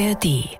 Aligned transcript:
ARD. 0.00 0.58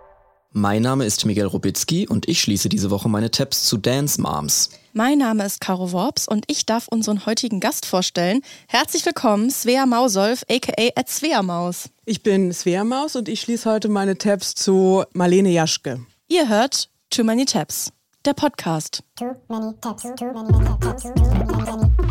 Mein 0.52 0.82
Name 0.82 1.06
ist 1.06 1.24
Miguel 1.24 1.46
Robitzky 1.46 2.06
und 2.06 2.28
ich 2.28 2.42
schließe 2.42 2.68
diese 2.68 2.90
Woche 2.90 3.08
meine 3.08 3.30
Tabs 3.30 3.64
zu 3.64 3.78
Dance 3.78 4.20
Moms. 4.20 4.68
Mein 4.92 5.18
Name 5.18 5.46
ist 5.46 5.62
Caro 5.62 5.92
Worps 5.92 6.28
und 6.28 6.44
ich 6.48 6.66
darf 6.66 6.88
unseren 6.88 7.24
heutigen 7.24 7.60
Gast 7.60 7.86
vorstellen. 7.86 8.42
Herzlich 8.68 9.06
willkommen, 9.06 9.50
Svea 9.50 9.86
Mausolf, 9.86 10.44
aka 10.50 11.04
Svea 11.06 11.42
Maus. 11.42 11.88
Ich 12.04 12.22
bin 12.22 12.52
Svea 12.52 12.84
Maus 12.84 13.16
und 13.16 13.28
ich 13.28 13.40
schließe 13.40 13.70
heute 13.70 13.88
meine 13.88 14.18
Tabs 14.18 14.54
zu 14.54 15.04
Marlene 15.14 15.50
Jaschke. 15.50 16.04
Ihr 16.28 16.48
hört 16.48 16.90
Too 17.08 17.24
Many 17.24 17.46
Tabs, 17.46 17.92
der 18.26 18.34
Podcast. 18.34 19.02
Too 19.16 19.36
many 19.48 19.72
tabs, 19.80 20.02
too 20.02 20.32
many 20.34 20.52
tabs, 20.80 21.02
too 21.02 21.14
many, 21.14 21.62
many. 21.62 21.96
Too 21.96 22.09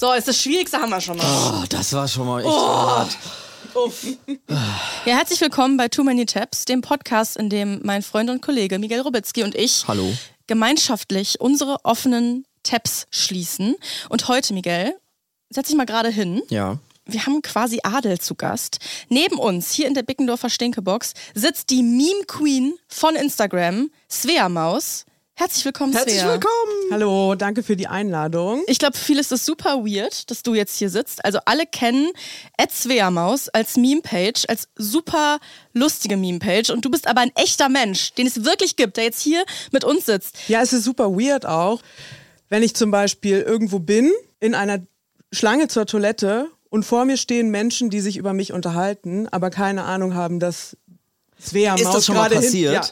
So, 0.00 0.14
ist 0.14 0.26
das 0.26 0.40
Schwierigste 0.40 0.78
haben 0.78 0.88
wir 0.88 0.98
schon 1.02 1.18
mal. 1.18 1.26
Oh, 1.62 1.66
das 1.68 1.92
war 1.92 2.08
schon 2.08 2.26
mal 2.26 2.40
echt 2.40 2.48
hart. 2.48 3.18
Ja, 5.04 5.16
herzlich 5.16 5.42
willkommen 5.42 5.76
bei 5.76 5.88
Too 5.88 6.04
Many 6.04 6.24
Tabs, 6.24 6.64
dem 6.64 6.80
Podcast, 6.80 7.36
in 7.36 7.50
dem 7.50 7.80
mein 7.84 8.00
Freund 8.00 8.30
und 8.30 8.40
Kollege 8.40 8.78
Miguel 8.78 9.00
Robitzky 9.00 9.42
und 9.42 9.54
ich 9.54 9.84
Hallo. 9.86 10.10
gemeinschaftlich 10.46 11.38
unsere 11.38 11.84
offenen 11.84 12.46
Tabs 12.62 13.08
schließen. 13.10 13.76
Und 14.08 14.26
heute, 14.28 14.54
Miguel, 14.54 14.96
setz 15.50 15.66
dich 15.66 15.76
mal 15.76 15.84
gerade 15.84 16.08
hin. 16.08 16.40
Ja. 16.48 16.78
Wir 17.04 17.26
haben 17.26 17.42
quasi 17.42 17.80
Adel 17.82 18.18
zu 18.18 18.34
Gast. 18.36 18.78
Neben 19.10 19.38
uns, 19.38 19.70
hier 19.70 19.86
in 19.86 19.92
der 19.92 20.02
Bickendorfer 20.02 20.48
Stinkebox, 20.48 21.12
sitzt 21.34 21.68
die 21.68 21.82
Meme 21.82 22.24
Queen 22.26 22.72
von 22.88 23.16
Instagram, 23.16 23.90
Svea 24.10 24.48
Maus. 24.48 25.04
Herzlich 25.40 25.64
willkommen, 25.64 25.94
Herzlich 25.94 26.20
Svea. 26.20 26.32
willkommen. 26.32 26.90
Hallo, 26.90 27.34
danke 27.34 27.62
für 27.62 27.74
die 27.74 27.86
Einladung. 27.86 28.62
Ich 28.66 28.78
glaube, 28.78 28.98
für 28.98 29.02
viele 29.06 29.20
ist 29.20 29.32
es 29.32 29.46
super 29.46 29.86
weird, 29.86 30.30
dass 30.30 30.42
du 30.42 30.54
jetzt 30.54 30.76
hier 30.76 30.90
sitzt. 30.90 31.24
Also 31.24 31.38
alle 31.46 31.64
kennen 31.64 32.10
Maus 33.10 33.48
als 33.48 33.78
Meme-Page, 33.78 34.44
als 34.48 34.68
super 34.76 35.38
lustige 35.72 36.18
Meme-Page. 36.18 36.68
Und 36.68 36.84
du 36.84 36.90
bist 36.90 37.08
aber 37.08 37.22
ein 37.22 37.32
echter 37.36 37.70
Mensch, 37.70 38.12
den 38.12 38.26
es 38.26 38.44
wirklich 38.44 38.76
gibt, 38.76 38.98
der 38.98 39.04
jetzt 39.04 39.22
hier 39.22 39.42
mit 39.72 39.82
uns 39.82 40.04
sitzt. 40.04 40.36
Ja, 40.48 40.60
es 40.60 40.74
ist 40.74 40.84
super 40.84 41.10
weird 41.12 41.46
auch, 41.46 41.80
wenn 42.50 42.62
ich 42.62 42.76
zum 42.76 42.90
Beispiel 42.90 43.40
irgendwo 43.40 43.78
bin, 43.78 44.12
in 44.40 44.54
einer 44.54 44.80
Schlange 45.32 45.68
zur 45.68 45.86
Toilette 45.86 46.50
und 46.68 46.84
vor 46.84 47.06
mir 47.06 47.16
stehen 47.16 47.48
Menschen, 47.48 47.88
die 47.88 48.00
sich 48.00 48.18
über 48.18 48.34
mich 48.34 48.52
unterhalten, 48.52 49.26
aber 49.28 49.48
keine 49.48 49.84
Ahnung 49.84 50.14
haben, 50.14 50.38
dass 50.38 50.76
Svea 51.42 51.74
Ist 51.74 51.84
Maus 51.84 51.94
das 51.94 52.06
schon 52.06 52.14
mal 52.16 52.22
gerade 52.28 52.34
hin- 52.36 52.44
passiert? 52.44 52.72
ja, 52.74 52.82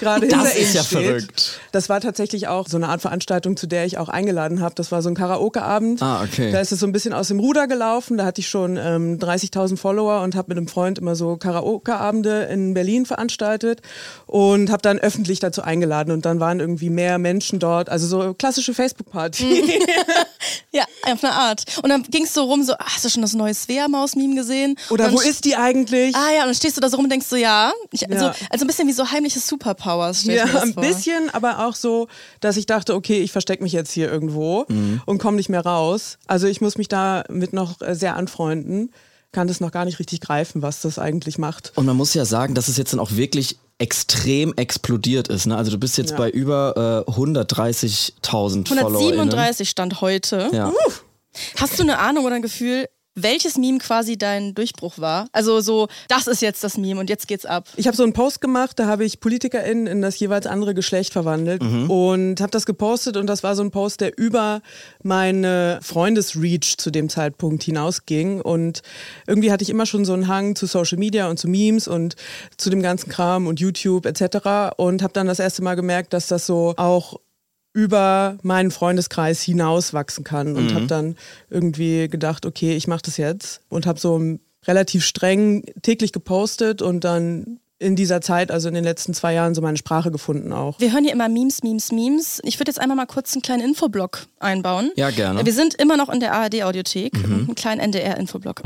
gerade 0.00 0.28
Das 0.28 0.54
ist 0.54 0.74
ja 0.74 0.82
steht. 0.84 0.98
verrückt. 1.04 1.60
Das 1.72 1.88
war 1.88 2.00
tatsächlich 2.00 2.48
auch 2.48 2.68
so 2.68 2.76
eine 2.76 2.88
Art 2.88 3.00
Veranstaltung, 3.00 3.56
zu 3.56 3.66
der 3.66 3.84
ich 3.86 3.98
auch 3.98 4.08
eingeladen 4.08 4.60
habe. 4.60 4.74
Das 4.74 4.92
war 4.92 5.02
so 5.02 5.08
ein 5.08 5.14
Karaoke-Abend. 5.14 6.02
Ah, 6.02 6.22
okay. 6.22 6.52
Da 6.52 6.60
ist 6.60 6.72
es 6.72 6.80
so 6.80 6.86
ein 6.86 6.92
bisschen 6.92 7.12
aus 7.12 7.28
dem 7.28 7.40
Ruder 7.40 7.66
gelaufen. 7.66 8.16
Da 8.18 8.24
hatte 8.26 8.40
ich 8.40 8.48
schon 8.48 8.76
ähm, 8.76 9.18
30.000 9.18 9.76
Follower 9.76 10.20
und 10.22 10.34
habe 10.34 10.48
mit 10.48 10.58
einem 10.58 10.68
Freund 10.68 10.98
immer 10.98 11.16
so 11.16 11.36
Karaoke-Abende 11.36 12.44
in 12.44 12.74
Berlin 12.74 13.06
veranstaltet 13.06 13.80
und 14.26 14.70
habe 14.70 14.82
dann 14.82 14.98
öffentlich 14.98 15.40
dazu 15.40 15.62
eingeladen. 15.62 16.12
Und 16.12 16.24
dann 16.26 16.40
waren 16.40 16.60
irgendwie 16.60 16.90
mehr 16.90 17.18
Menschen 17.18 17.58
dort. 17.58 17.88
Also 17.88 18.06
so 18.06 18.34
klassische 18.34 18.74
Facebook-Party. 18.74 19.78
Ja, 20.70 20.82
auf 21.04 21.22
eine 21.22 21.32
Art. 21.32 21.62
Und 21.82 21.88
dann 21.90 22.02
ging 22.02 22.24
es 22.24 22.34
so 22.34 22.42
rum, 22.44 22.64
so, 22.64 22.74
hast 22.78 23.04
du 23.04 23.08
schon 23.08 23.22
das 23.22 23.32
neue 23.32 23.54
Svea-Maus-Meme 23.54 24.34
gesehen? 24.34 24.76
Oder 24.90 25.12
wo 25.12 25.20
ist 25.20 25.44
die 25.44 25.54
eigentlich? 25.54 26.14
Ah 26.16 26.32
ja, 26.34 26.40
und 26.40 26.46
dann 26.48 26.54
stehst 26.54 26.76
du 26.76 26.80
da 26.80 26.88
so 26.90 26.96
rum 26.96 27.04
und 27.04 27.10
denkst 27.10 27.26
so, 27.28 27.36
ja. 27.36 27.72
Ich, 27.94 28.10
Also, 28.10 28.24
Ja. 28.26 28.34
also 28.50 28.64
ein 28.64 28.66
bisschen 28.66 28.88
wie 28.88 28.92
so 28.92 29.10
heimliche 29.10 29.38
Superpowers. 29.40 30.24
Ja, 30.24 30.44
ein 30.44 30.74
vor. 30.74 30.82
bisschen, 30.82 31.30
aber 31.32 31.66
auch 31.66 31.74
so, 31.76 32.08
dass 32.40 32.56
ich 32.56 32.66
dachte, 32.66 32.94
okay, 32.94 33.20
ich 33.20 33.30
verstecke 33.32 33.62
mich 33.62 33.72
jetzt 33.72 33.92
hier 33.92 34.10
irgendwo 34.10 34.66
Mhm. 34.68 35.00
und 35.06 35.18
komme 35.18 35.36
nicht 35.36 35.48
mehr 35.48 35.64
raus. 35.64 36.18
Also 36.26 36.46
ich 36.48 36.60
muss 36.60 36.76
mich 36.76 36.88
damit 36.88 37.52
noch 37.52 37.80
äh, 37.80 37.94
sehr 37.94 38.16
anfreunden. 38.16 38.90
Kann 39.32 39.48
das 39.48 39.60
noch 39.60 39.70
gar 39.72 39.84
nicht 39.84 39.98
richtig 39.98 40.20
greifen, 40.20 40.62
was 40.62 40.80
das 40.80 40.98
eigentlich 40.98 41.38
macht. 41.38 41.72
Und 41.76 41.86
man 41.86 41.96
muss 41.96 42.14
ja 42.14 42.24
sagen, 42.24 42.54
dass 42.54 42.68
es 42.68 42.76
jetzt 42.76 42.92
dann 42.92 43.00
auch 43.00 43.12
wirklich 43.12 43.56
extrem 43.78 44.54
explodiert 44.56 45.26
ist. 45.28 45.46
Ne? 45.46 45.56
Also 45.56 45.72
du 45.72 45.78
bist 45.78 45.98
jetzt 45.98 46.12
Ja. 46.12 46.16
bei 46.16 46.30
über 46.30 47.04
äh, 47.06 47.10
130.000 47.10 48.68
Followern. 48.68 48.94
137 48.94 49.68
stand 49.68 50.00
heute. 50.00 50.50
Ja. 50.52 50.72
Hast 51.56 51.78
du 51.78 51.82
eine 51.82 51.98
Ahnung 51.98 52.24
oder 52.24 52.36
ein 52.36 52.42
Gefühl, 52.42 52.86
welches 53.14 53.56
Meme 53.56 53.78
quasi 53.78 54.16
dein 54.18 54.54
Durchbruch 54.54 54.98
war? 54.98 55.26
Also 55.32 55.60
so, 55.60 55.88
das 56.08 56.26
ist 56.26 56.42
jetzt 56.42 56.64
das 56.64 56.76
Meme 56.76 56.98
und 57.00 57.08
jetzt 57.08 57.28
geht's 57.28 57.46
ab. 57.46 57.68
Ich 57.76 57.86
habe 57.86 57.96
so 57.96 58.02
einen 58.02 58.12
Post 58.12 58.40
gemacht, 58.40 58.78
da 58.78 58.86
habe 58.86 59.04
ich 59.04 59.20
PolitikerInnen 59.20 59.86
in 59.86 60.02
das 60.02 60.18
jeweils 60.18 60.46
andere 60.46 60.74
Geschlecht 60.74 61.12
verwandelt 61.12 61.62
Mhm. 61.62 61.90
und 61.90 62.40
habe 62.40 62.50
das 62.50 62.66
gepostet 62.66 63.16
und 63.16 63.26
das 63.26 63.42
war 63.42 63.54
so 63.56 63.62
ein 63.62 63.70
Post, 63.70 64.00
der 64.00 64.18
über 64.18 64.62
meine 65.02 65.78
Freundesreach 65.82 66.76
zu 66.78 66.90
dem 66.90 67.08
Zeitpunkt 67.08 67.62
hinausging 67.62 68.40
und 68.40 68.82
irgendwie 69.26 69.52
hatte 69.52 69.62
ich 69.62 69.70
immer 69.70 69.86
schon 69.86 70.04
so 70.04 70.12
einen 70.12 70.28
Hang 70.28 70.56
zu 70.56 70.66
Social 70.66 70.98
Media 70.98 71.28
und 71.28 71.38
zu 71.38 71.48
Memes 71.48 71.86
und 71.88 72.16
zu 72.56 72.70
dem 72.70 72.82
ganzen 72.82 73.08
Kram 73.10 73.46
und 73.46 73.60
YouTube 73.60 74.06
etc. 74.06 74.74
und 74.76 75.02
habe 75.02 75.12
dann 75.12 75.26
das 75.26 75.38
erste 75.38 75.62
Mal 75.62 75.74
gemerkt, 75.74 76.12
dass 76.12 76.26
das 76.26 76.46
so 76.46 76.74
auch 76.76 77.20
über 77.74 78.38
meinen 78.42 78.70
Freundeskreis 78.70 79.42
hinaus 79.42 79.92
wachsen 79.92 80.24
kann 80.24 80.56
und 80.56 80.74
habe 80.74 80.86
dann 80.86 81.16
irgendwie 81.50 82.08
gedacht, 82.08 82.46
okay, 82.46 82.76
ich 82.76 82.86
mache 82.86 83.02
das 83.04 83.16
jetzt 83.16 83.60
und 83.68 83.84
habe 83.84 83.98
so 83.98 84.38
relativ 84.66 85.04
streng 85.04 85.64
täglich 85.82 86.12
gepostet 86.12 86.80
und 86.80 87.02
dann 87.02 87.58
in 87.78 87.96
dieser 87.96 88.20
Zeit, 88.20 88.50
also 88.50 88.68
in 88.68 88.74
den 88.74 88.84
letzten 88.84 89.14
zwei 89.14 89.34
Jahren, 89.34 89.54
so 89.54 89.60
meine 89.60 89.76
Sprache 89.76 90.10
gefunden 90.10 90.52
auch. 90.52 90.78
Wir 90.78 90.92
hören 90.92 91.04
hier 91.04 91.12
immer 91.12 91.28
Memes, 91.28 91.62
Memes, 91.62 91.92
Memes. 91.92 92.40
Ich 92.44 92.58
würde 92.60 92.70
jetzt 92.70 92.80
einmal 92.80 92.96
mal 92.96 93.06
kurz 93.06 93.34
einen 93.34 93.42
kleinen 93.42 93.62
Infoblock 93.64 94.26
einbauen. 94.38 94.90
Ja, 94.96 95.10
gerne. 95.10 95.44
Wir 95.44 95.52
sind 95.52 95.74
immer 95.74 95.96
noch 95.96 96.08
in 96.08 96.20
der 96.20 96.32
ARD-Audiothek. 96.32 97.14
Einen 97.14 97.54
kleinen 97.54 97.80
NDR-Infoblock. 97.80 98.62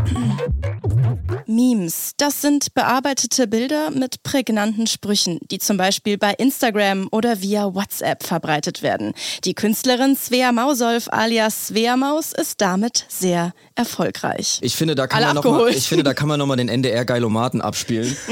Memes, 1.46 2.12
das 2.18 2.42
sind 2.42 2.74
bearbeitete 2.74 3.46
Bilder 3.46 3.90
mit 3.90 4.22
prägnanten 4.22 4.86
Sprüchen, 4.86 5.38
die 5.50 5.58
zum 5.58 5.78
Beispiel 5.78 6.18
bei 6.18 6.34
Instagram 6.34 7.08
oder 7.10 7.40
via 7.40 7.74
WhatsApp 7.74 8.22
verbreitet 8.22 8.82
werden. 8.82 9.14
Die 9.44 9.54
Künstlerin 9.54 10.14
Svea 10.14 10.52
Mausolf 10.52 11.08
alias 11.10 11.68
Svea 11.68 11.96
Maus 11.96 12.32
ist 12.32 12.60
damit 12.60 13.06
sehr 13.08 13.54
erfolgreich. 13.78 14.58
Ich 14.62 14.76
finde, 14.76 14.94
da 14.94 15.06
kann 15.06 15.18
Alle 15.18 15.26
man 15.26 15.36
noch 15.36 15.44
mal, 15.44 15.50
abgeholt. 15.50 15.76
ich 15.76 15.88
finde, 15.88 16.04
da 16.04 16.14
kann 16.14 16.28
man 16.28 16.38
nochmal 16.38 16.56
den 16.56 16.68
NDR-Geilomaten 16.68 17.60
abspielen. 17.60 18.16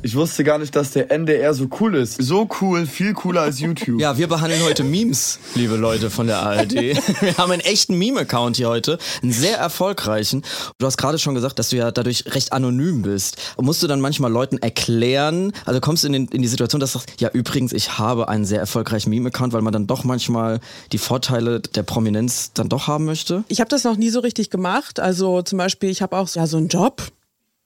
Ich 0.00 0.14
wusste 0.14 0.44
gar 0.44 0.58
nicht, 0.58 0.76
dass 0.76 0.92
der 0.92 1.10
NDR 1.10 1.52
so 1.54 1.66
cool 1.80 1.96
ist. 1.96 2.22
So 2.22 2.48
cool, 2.60 2.86
viel 2.86 3.14
cooler 3.14 3.42
als 3.42 3.58
YouTube. 3.58 4.00
Ja, 4.00 4.16
wir 4.16 4.28
behandeln 4.28 4.62
heute 4.62 4.84
Memes, 4.84 5.40
liebe 5.56 5.74
Leute 5.74 6.08
von 6.08 6.28
der 6.28 6.38
ARD. 6.38 6.72
Wir 7.20 7.36
haben 7.36 7.50
einen 7.50 7.62
echten 7.62 7.98
Meme-Account 7.98 8.56
hier 8.56 8.68
heute, 8.68 8.98
einen 9.22 9.32
sehr 9.32 9.58
erfolgreichen. 9.58 10.44
Du 10.78 10.86
hast 10.86 10.98
gerade 10.98 11.18
schon 11.18 11.34
gesagt, 11.34 11.58
dass 11.58 11.70
du 11.70 11.76
ja 11.76 11.90
dadurch 11.90 12.24
recht 12.32 12.52
anonym 12.52 13.02
bist. 13.02 13.38
Und 13.56 13.64
musst 13.64 13.82
du 13.82 13.88
dann 13.88 14.00
manchmal 14.00 14.30
Leuten 14.30 14.58
erklären, 14.58 15.52
also 15.66 15.80
kommst 15.80 16.04
du 16.04 16.06
in, 16.06 16.12
den, 16.12 16.28
in 16.28 16.42
die 16.42 16.48
Situation, 16.48 16.78
dass 16.78 16.92
du 16.92 17.00
sagst, 17.00 17.20
ja 17.20 17.30
übrigens, 17.32 17.72
ich 17.72 17.98
habe 17.98 18.28
einen 18.28 18.44
sehr 18.44 18.60
erfolgreichen 18.60 19.10
Meme-Account, 19.10 19.52
weil 19.52 19.62
man 19.62 19.72
dann 19.72 19.88
doch 19.88 20.04
manchmal 20.04 20.60
die 20.92 20.98
Vorteile 20.98 21.58
der 21.58 21.82
Prominenz 21.82 22.52
dann 22.54 22.68
doch 22.68 22.86
haben 22.86 23.04
möchte? 23.04 23.42
Ich 23.48 23.58
habe 23.58 23.68
das 23.68 23.82
noch 23.82 23.96
nie 23.96 24.10
so 24.10 24.20
richtig 24.20 24.50
gemacht. 24.50 24.77
Also 24.98 25.42
zum 25.42 25.58
Beispiel, 25.58 25.90
ich 25.90 26.02
habe 26.02 26.16
auch 26.16 26.28
ja, 26.34 26.46
so 26.46 26.56
einen 26.56 26.68
Job. 26.68 27.02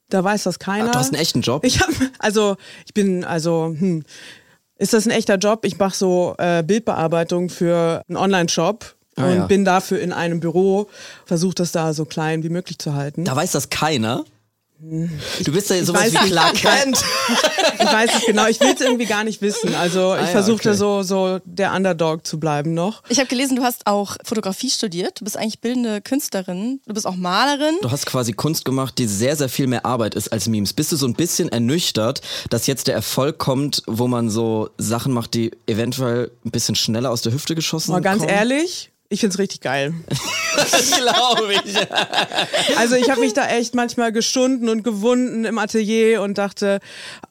Da 0.09 0.23
weiß 0.23 0.43
das 0.43 0.59
keiner. 0.59 0.89
Ah, 0.89 0.93
du 0.93 0.99
hast 0.99 1.13
einen 1.13 1.23
echten 1.23 1.41
Job? 1.41 1.65
Ich 1.65 1.81
habe, 1.81 1.93
also 2.19 2.57
ich 2.87 2.93
bin, 2.93 3.25
also, 3.25 3.75
hm, 3.77 4.05
ist 4.77 4.93
das 4.93 5.07
ein 5.07 5.11
echter 5.11 5.37
Job? 5.37 5.65
Ich 5.65 5.79
mache 5.79 5.97
so 5.97 6.35
äh, 6.39 6.63
Bildbearbeitung 6.63 7.49
für 7.49 8.03
einen 8.09 8.17
Online-Shop 8.17 8.95
Ah, 9.17 9.27
und 9.27 9.37
ja. 9.37 9.47
bin 9.47 9.65
dafür 9.65 10.01
in 10.01 10.13
einem 10.13 10.41
Büro, 10.41 10.89
versuche 11.27 11.55
das 11.55 11.73
da 11.73 11.93
so 11.93 12.05
klein 12.05 12.43
wie 12.43 12.49
möglich 12.49 12.79
zu 12.79 12.95
halten. 12.95 13.25
Da 13.25 13.37
weiß 13.37 13.53
das 13.53 13.69
keiner. 13.69 14.25
Du 14.83 15.53
bist 15.53 15.71
ja 15.71 15.85
sowas 15.85 16.03
weiß 16.03 16.13
wie 16.13 16.19
nicht. 16.19 16.33
Clark 16.33 16.55
Kent. 16.55 16.99
Ich 17.79 17.93
weiß 17.93 18.11
es 18.17 18.27
genau, 18.27 18.47
ich 18.47 18.61
will 18.61 18.75
es 18.75 18.81
irgendwie 18.81 19.07
gar 19.07 19.25
nicht 19.25 19.43
wissen. 19.43 19.75
Also 19.75 20.15
ich 20.15 20.21
ja, 20.21 20.27
versuche 20.29 20.57
okay. 20.57 20.69
da 20.69 20.75
so, 20.75 21.03
so 21.03 21.41
der 21.45 21.73
Underdog 21.75 22.25
zu 22.25 22.39
bleiben 22.39 22.75
noch. 22.75 23.03
Ich 23.09 23.19
habe 23.19 23.29
gelesen, 23.29 23.57
du 23.57 23.63
hast 23.63 23.87
auch 23.87 24.17
Fotografie 24.25 24.71
studiert. 24.71 25.21
Du 25.21 25.25
bist 25.25 25.37
eigentlich 25.37 25.61
bildende 25.61 26.01
Künstlerin. 26.01 26.81
Du 26.87 26.95
bist 26.95 27.07
auch 27.07 27.17
Malerin. 27.17 27.75
Du 27.83 27.91
hast 27.91 28.07
quasi 28.07 28.33
Kunst 28.33 28.65
gemacht, 28.65 28.99
die 28.99 29.07
sehr, 29.07 29.35
sehr 29.37 29.49
viel 29.49 29.67
mehr 29.67 29.85
Arbeit 29.85 30.15
ist 30.15 30.33
als 30.33 30.49
Memes. 30.49 30.73
Bist 30.73 30.93
du 30.93 30.97
so 30.97 31.07
ein 31.07 31.15
bisschen 31.15 31.49
ernüchtert, 31.49 32.23
dass 32.51 32.69
jetzt 32.69 32.87
der 32.87 32.95
Erfolg 32.95 33.39
kommt, 33.39 33.83
wo 33.87 34.07
man 34.07 34.31
so 34.31 34.71
Sachen 34.79 35.13
macht, 35.13 35.35
die 35.35 35.51
eventuell 35.67 36.31
ein 36.45 36.53
bisschen 36.53 36.77
schneller 36.77 37.11
aus 37.11 37.23
der 37.23 37.33
Hüfte 37.33 37.57
geschossen 37.57 37.93
Mal 37.93 38.01
ganz 38.01 38.21
kommen? 38.21 38.31
ehrlich, 38.33 38.92
ich 39.13 39.21
find's 39.21 39.39
richtig 39.39 39.61
geil. 39.61 39.95
glaube 40.97 41.53
ich. 41.53 41.77
Also 42.79 42.97
ich 42.97 43.11
habe 43.11 43.21
mich 43.21 43.35
da 43.35 43.47
echt 43.47 43.75
manchmal 43.75 44.11
geschunden 44.11 44.69
und 44.69 44.83
gewunden 44.83 45.45
im 45.45 45.59
Atelier 45.59 46.23
und 46.23 46.39
dachte, 46.39 46.81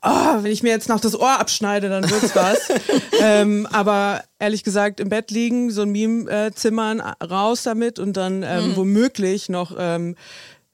oh, 0.04 0.44
wenn 0.44 0.52
ich 0.52 0.62
mir 0.62 0.70
jetzt 0.70 0.90
noch 0.90 1.00
das 1.00 1.20
Ohr 1.20 1.40
abschneide, 1.40 1.90
dann 1.90 2.10
wird's 2.10 2.36
was. 2.36 2.72
ähm, 3.20 3.68
aber 3.72 4.24
ehrlich 4.38 4.64
gesagt, 4.64 5.00
im 5.00 5.10
Bett 5.10 5.32
liegen, 5.32 5.72
so 5.72 5.82
ein 5.82 5.92
Meme 5.92 6.30
äh, 6.30 6.52
zimmern, 6.52 7.02
raus 7.02 7.64
damit 7.64 7.98
und 7.98 8.16
dann 8.16 8.44
ähm, 8.44 8.76
womöglich 8.76 9.50
noch 9.50 9.76
ähm, 9.78 10.10
Und, 10.10 10.16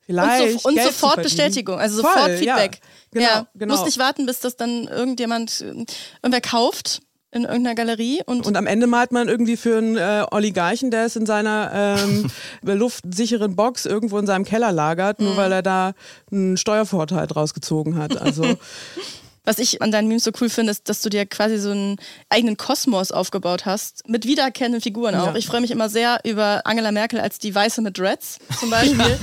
vielleicht 0.08 0.60
so, 0.60 0.70
und 0.70 0.76
Geld 0.76 0.88
zu 0.88 0.94
sofort. 0.94 1.24
Bestätigung, 1.24 1.80
also 1.80 2.02
Voll, 2.02 2.12
sofort 2.12 2.42
ja. 2.42 2.58
Feedback. 2.58 2.82
Genau, 3.12 3.26
ja, 3.26 3.48
genau. 3.56 3.74
Musst 3.74 3.86
nicht 3.86 3.98
warten, 3.98 4.26
bis 4.26 4.42
das 4.42 4.58
dann 4.58 4.88
irgendjemand, 4.88 5.62
äh, 5.62 5.86
irgendwer 6.22 6.42
kauft. 6.42 7.02
In 7.38 7.44
irgendeiner 7.46 7.76
Galerie 7.76 8.22
und, 8.26 8.46
Und 8.46 8.58
am 8.58 8.68
Ende 8.68 8.86
malt 8.88 9.12
man 9.14 9.30
irgendwie 9.30 9.56
für 9.56 9.78
einen 9.78 9.96
äh, 9.96 10.26
Oligarchen, 10.32 10.92
der 10.92 11.06
es 11.06 11.16
in 11.16 11.26
seiner 11.26 11.72
ähm, 12.04 12.30
luftsicheren 12.64 13.56
Box 13.56 13.86
irgendwo 13.86 14.18
in 14.18 14.26
seinem 14.28 14.44
Keller 14.44 14.72
lagert, 14.74 15.20
Mhm. 15.20 15.26
nur 15.28 15.38
weil 15.38 15.52
er 15.52 15.62
da 15.62 15.94
einen 16.32 16.58
Steuervorteil 16.58 17.28
draus 17.28 17.54
gezogen 17.54 17.96
hat. 17.98 18.20
Also 18.22 18.44
was 19.48 19.60
ich 19.60 19.82
an 19.82 19.92
deinen 19.92 20.10
Memes 20.10 20.26
so 20.26 20.32
cool 20.42 20.50
finde, 20.50 20.72
ist, 20.72 20.90
dass 20.90 21.02
du 21.02 21.10
dir 21.10 21.26
quasi 21.26 21.58
so 21.58 21.72
einen 21.72 21.96
eigenen 22.30 22.58
Kosmos 22.58 23.12
aufgebaut 23.12 23.66
hast, 23.66 24.08
mit 24.08 24.26
wiedererkennenden 24.26 24.82
Figuren 24.82 25.16
auch. 25.16 25.28
Ja. 25.28 25.36
Ich 25.36 25.48
freue 25.48 25.62
mich 25.62 25.72
immer 25.72 25.88
sehr 25.90 26.20
über 26.26 26.62
Angela 26.66 26.92
Merkel 26.92 27.20
als 27.22 27.40
die 27.40 27.56
Weiße 27.56 27.82
mit 27.82 27.98
Dreads 27.98 28.40
zum 28.60 28.70
Beispiel. 28.70 29.00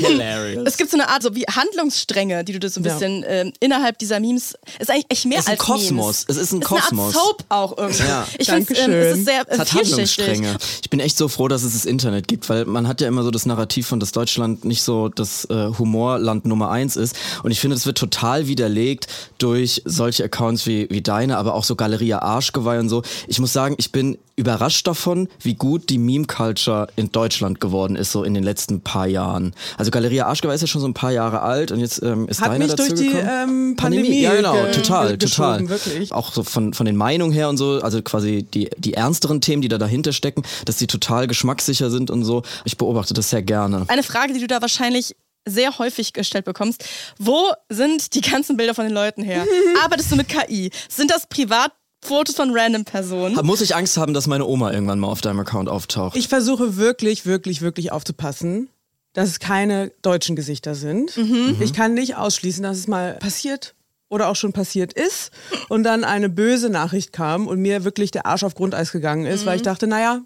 Hilarious. 0.00 0.64
Es 0.66 0.76
gibt 0.76 0.90
so 0.90 0.96
eine 0.96 1.08
Art 1.08 1.22
so 1.22 1.34
wie 1.34 1.44
Handlungsstränge, 1.44 2.44
die 2.44 2.52
du 2.54 2.60
dir 2.60 2.70
so 2.70 2.80
ein 2.80 2.84
Ja. 2.84 2.94
bisschen 2.94 3.24
ähm, 3.26 3.52
innerhalb 3.60 3.98
dieser 3.98 4.20
Memes. 4.20 4.54
Ist 4.78 4.90
eigentlich 4.90 5.06
echt 5.10 5.26
mehr 5.26 5.38
Es 5.38 5.44
ist 5.44 5.48
ein 5.50 5.58
als 5.58 5.66
Kosmos. 5.66 5.90
Memes. 5.90 6.24
Es 6.28 6.36
ist 6.36 6.52
ein 6.52 6.56
Eine 6.56 6.64
Kosmos. 6.64 7.14
Art 7.16 7.24
Soap 7.24 7.44
auch 7.50 7.78
irgendwie. 7.78 8.02
Ja. 8.04 8.26
Ich 8.38 8.48
finde, 8.48 8.74
ähm, 8.74 8.92
es 8.92 9.18
ist 9.18 9.24
sehr 9.26 9.40
äh, 9.42 9.44
Es 9.50 9.58
hat. 9.58 9.72
Handlungsstränge. 9.74 10.56
Ich 10.82 10.90
bin 10.90 11.00
echt 11.00 11.16
so 11.18 11.28
froh, 11.28 11.48
dass 11.48 11.62
es 11.62 11.74
das 11.74 11.84
Internet 11.84 12.26
gibt, 12.28 12.48
weil 12.48 12.64
man 12.64 12.88
hat 12.88 13.00
ja 13.00 13.08
immer 13.08 13.22
so 13.22 13.30
das 13.30 13.46
Narrativ 13.46 13.86
von, 13.86 14.00
dass 14.00 14.12
Deutschland 14.12 14.64
nicht 14.64 14.82
so 14.82 15.08
das 15.08 15.44
äh, 15.46 15.68
Humorland 15.78 16.46
Nummer 16.46 16.70
eins 16.70 16.96
ist. 16.96 17.14
Und 17.42 17.50
ich 17.50 17.60
finde, 17.60 17.76
das 17.76 17.86
wird 17.86 17.98
total 17.98 18.46
widerlegt 18.48 19.08
durch 19.42 19.82
solche 19.84 20.24
Accounts 20.24 20.66
wie, 20.66 20.88
wie 20.90 21.02
deine, 21.02 21.36
aber 21.38 21.54
auch 21.54 21.64
so 21.64 21.74
Galeria 21.76 22.20
Arschgeweih 22.20 22.78
und 22.80 22.88
so. 22.88 23.02
Ich 23.26 23.38
muss 23.40 23.52
sagen, 23.52 23.74
ich 23.78 23.92
bin 23.92 24.18
überrascht 24.36 24.86
davon, 24.86 25.28
wie 25.40 25.54
gut 25.54 25.90
die 25.90 25.98
Meme-Culture 25.98 26.88
in 26.96 27.12
Deutschland 27.12 27.60
geworden 27.60 27.96
ist, 27.96 28.12
so 28.12 28.24
in 28.24 28.32
den 28.34 28.42
letzten 28.42 28.80
paar 28.80 29.06
Jahren. 29.06 29.52
Also 29.76 29.90
Galeria 29.90 30.26
Arschgeweih 30.26 30.54
ist 30.54 30.62
ja 30.62 30.66
schon 30.66 30.80
so 30.80 30.88
ein 30.88 30.94
paar 30.94 31.12
Jahre 31.12 31.42
alt 31.42 31.70
und 31.70 31.80
jetzt 31.80 32.02
ähm, 32.02 32.28
ist 32.28 32.40
Hat 32.40 32.48
deine 32.50 32.64
mich 32.64 32.74
dazu 32.74 32.88
durch 32.88 33.00
die, 33.00 33.08
gekommen. 33.08 33.28
ähm, 33.70 33.76
Pandemie 33.76 34.22
Ja, 34.22 34.34
genau, 34.34 34.54
ge- 34.54 34.72
total, 34.72 35.18
total. 35.18 35.68
wirklich. 35.68 36.12
Auch 36.12 36.32
so 36.32 36.42
von, 36.44 36.72
von 36.72 36.86
den 36.86 36.96
Meinungen 36.96 37.32
her 37.32 37.48
und 37.50 37.56
so, 37.58 37.80
also 37.82 38.00
quasi 38.02 38.42
die, 38.42 38.70
die 38.78 38.94
ernsteren 38.94 39.40
Themen, 39.40 39.60
die 39.62 39.68
da 39.68 39.78
dahinter 39.78 40.12
stecken, 40.12 40.42
dass 40.64 40.76
die 40.76 40.86
total 40.86 41.26
geschmackssicher 41.26 41.90
sind 41.90 42.10
und 42.10 42.24
so. 42.24 42.42
Ich 42.64 42.78
beobachte 42.78 43.12
das 43.14 43.30
sehr 43.30 43.42
gerne. 43.42 43.84
Eine 43.88 44.02
Frage, 44.02 44.32
die 44.32 44.40
du 44.40 44.46
da 44.46 44.62
wahrscheinlich 44.62 45.14
sehr 45.46 45.78
häufig 45.78 46.12
gestellt 46.12 46.44
bekommst. 46.44 46.84
Wo 47.18 47.50
sind 47.68 48.14
die 48.14 48.20
ganzen 48.20 48.56
Bilder 48.56 48.74
von 48.74 48.84
den 48.84 48.94
Leuten 48.94 49.22
her? 49.22 49.44
Arbeitest 49.82 50.10
du 50.12 50.16
mit 50.16 50.28
KI? 50.28 50.70
Sind 50.88 51.10
das 51.10 51.26
Privatfotos 51.26 52.34
von 52.36 52.50
random 52.56 52.84
Personen? 52.84 53.34
Muss 53.44 53.60
ich 53.60 53.74
Angst 53.74 53.96
haben, 53.96 54.14
dass 54.14 54.26
meine 54.26 54.46
Oma 54.46 54.72
irgendwann 54.72 54.98
mal 55.00 55.08
auf 55.08 55.20
deinem 55.20 55.40
Account 55.40 55.68
auftaucht? 55.68 56.16
ich 56.16 56.28
versuche 56.28 56.76
wirklich, 56.76 57.26
wirklich, 57.26 57.60
wirklich 57.62 57.92
aufzupassen, 57.92 58.68
dass 59.14 59.28
es 59.28 59.40
keine 59.40 59.92
deutschen 60.02 60.36
Gesichter 60.36 60.74
sind. 60.74 61.16
Mhm. 61.16 61.56
Ich 61.60 61.72
kann 61.74 61.94
nicht 61.94 62.16
ausschließen, 62.16 62.62
dass 62.62 62.78
es 62.78 62.88
mal 62.88 63.14
passiert 63.14 63.74
oder 64.08 64.28
auch 64.28 64.36
schon 64.36 64.52
passiert 64.52 64.92
ist 64.92 65.30
und 65.68 65.84
dann 65.84 66.04
eine 66.04 66.28
böse 66.28 66.68
Nachricht 66.70 67.12
kam 67.12 67.46
und 67.46 67.60
mir 67.60 67.84
wirklich 67.84 68.10
der 68.10 68.26
Arsch 68.26 68.42
auf 68.44 68.54
Grundeis 68.54 68.92
gegangen 68.92 69.24
ist, 69.26 69.42
Mhm. 69.42 69.46
weil 69.46 69.56
ich 69.56 69.62
dachte, 69.62 69.86
naja, 69.86 70.20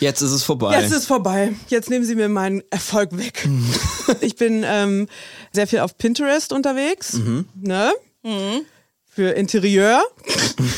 Jetzt 0.00 0.20
ist 0.22 0.32
es 0.32 0.42
vorbei. 0.44 0.80
Jetzt 0.80 0.92
ist 0.92 1.06
vorbei. 1.06 1.54
Jetzt 1.68 1.88
nehmen 1.90 2.04
Sie 2.04 2.14
mir 2.14 2.28
meinen 2.28 2.62
Erfolg 2.70 3.16
weg. 3.16 3.46
Mhm. 3.46 3.74
ich 4.20 4.36
bin 4.36 4.64
ähm, 4.66 5.08
sehr 5.52 5.66
viel 5.66 5.80
auf 5.80 5.96
Pinterest 5.98 6.52
unterwegs. 6.52 7.14
Mhm. 7.14 7.48
Ne? 7.54 7.92
Für 9.08 9.30
Interieur 9.30 10.02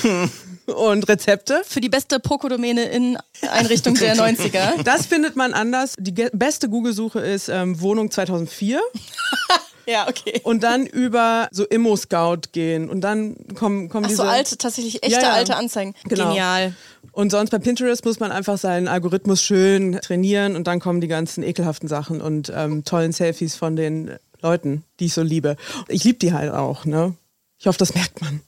und 0.67 1.09
Rezepte. 1.09 1.63
Für 1.67 1.81
die 1.81 1.89
beste 1.89 2.19
Pokodomäne 2.21 2.85
in 2.85 3.17
Einrichtung 3.51 3.95
der 3.95 4.17
90er. 4.17 4.83
Das 4.83 5.07
findet 5.07 5.37
man 5.37 5.55
anders. 5.55 5.95
Die 5.99 6.13
ge- 6.15 6.31
beste 6.33 6.69
Google-Suche 6.69 7.21
ist 7.21 7.49
ähm, 7.49 7.81
Wohnung 7.81 8.11
2004 8.11 8.81
Ja, 9.87 10.09
okay. 10.09 10.41
und 10.43 10.65
dann 10.65 10.85
über 10.87 11.49
so 11.53 11.65
Immo-Scout 11.65 12.49
gehen 12.53 12.91
und 12.91 13.03
dann 13.03 13.37
kommen, 13.55 13.89
kommen 13.89 14.07
Ach 14.07 14.09
diese... 14.09 14.23
so 14.23 14.29
alte, 14.29 14.59
tatsächlich 14.59 15.05
echte 15.05 15.21
Ja, 15.21 15.29
ja. 15.29 15.33
alte 15.35 15.55
Anzeigen. 15.57 15.95
Genau. 16.05 16.29
Genial. 16.31 16.75
Und 17.17 17.31
sonst 17.31 17.49
bei 17.49 17.59
Pinterest 17.59 18.05
muss 18.05 18.21
man 18.21 18.31
einfach 18.31 18.59
seinen 18.59 18.89
Algorithmus 18.89 19.43
schön 19.43 19.99
trainieren 20.03 20.55
und 20.55 20.67
dann 20.67 20.81
kommen 20.81 21.01
die 21.01 21.09
ganzen 21.09 21.43
ekelhaften 21.43 21.89
Sachen 21.89 22.21
und 22.21 22.53
ähm, 22.55 22.85
tollen 22.85 23.13
Selfies 23.13 23.57
von 23.57 23.75
den 23.75 24.17
Leuten, 24.43 24.85
die 25.01 25.07
ich 25.07 25.15
so 25.15 25.23
liebe. 25.23 25.57
Ich 25.89 26.05
liebe 26.05 26.19
die 26.19 26.35
halt 26.35 26.53
auch, 26.53 26.85
ne? 26.85 27.15
Ich 27.59 27.69
hoffe, 27.69 27.79
das 27.79 27.95
merkt 27.95 28.21
man. 28.21 28.43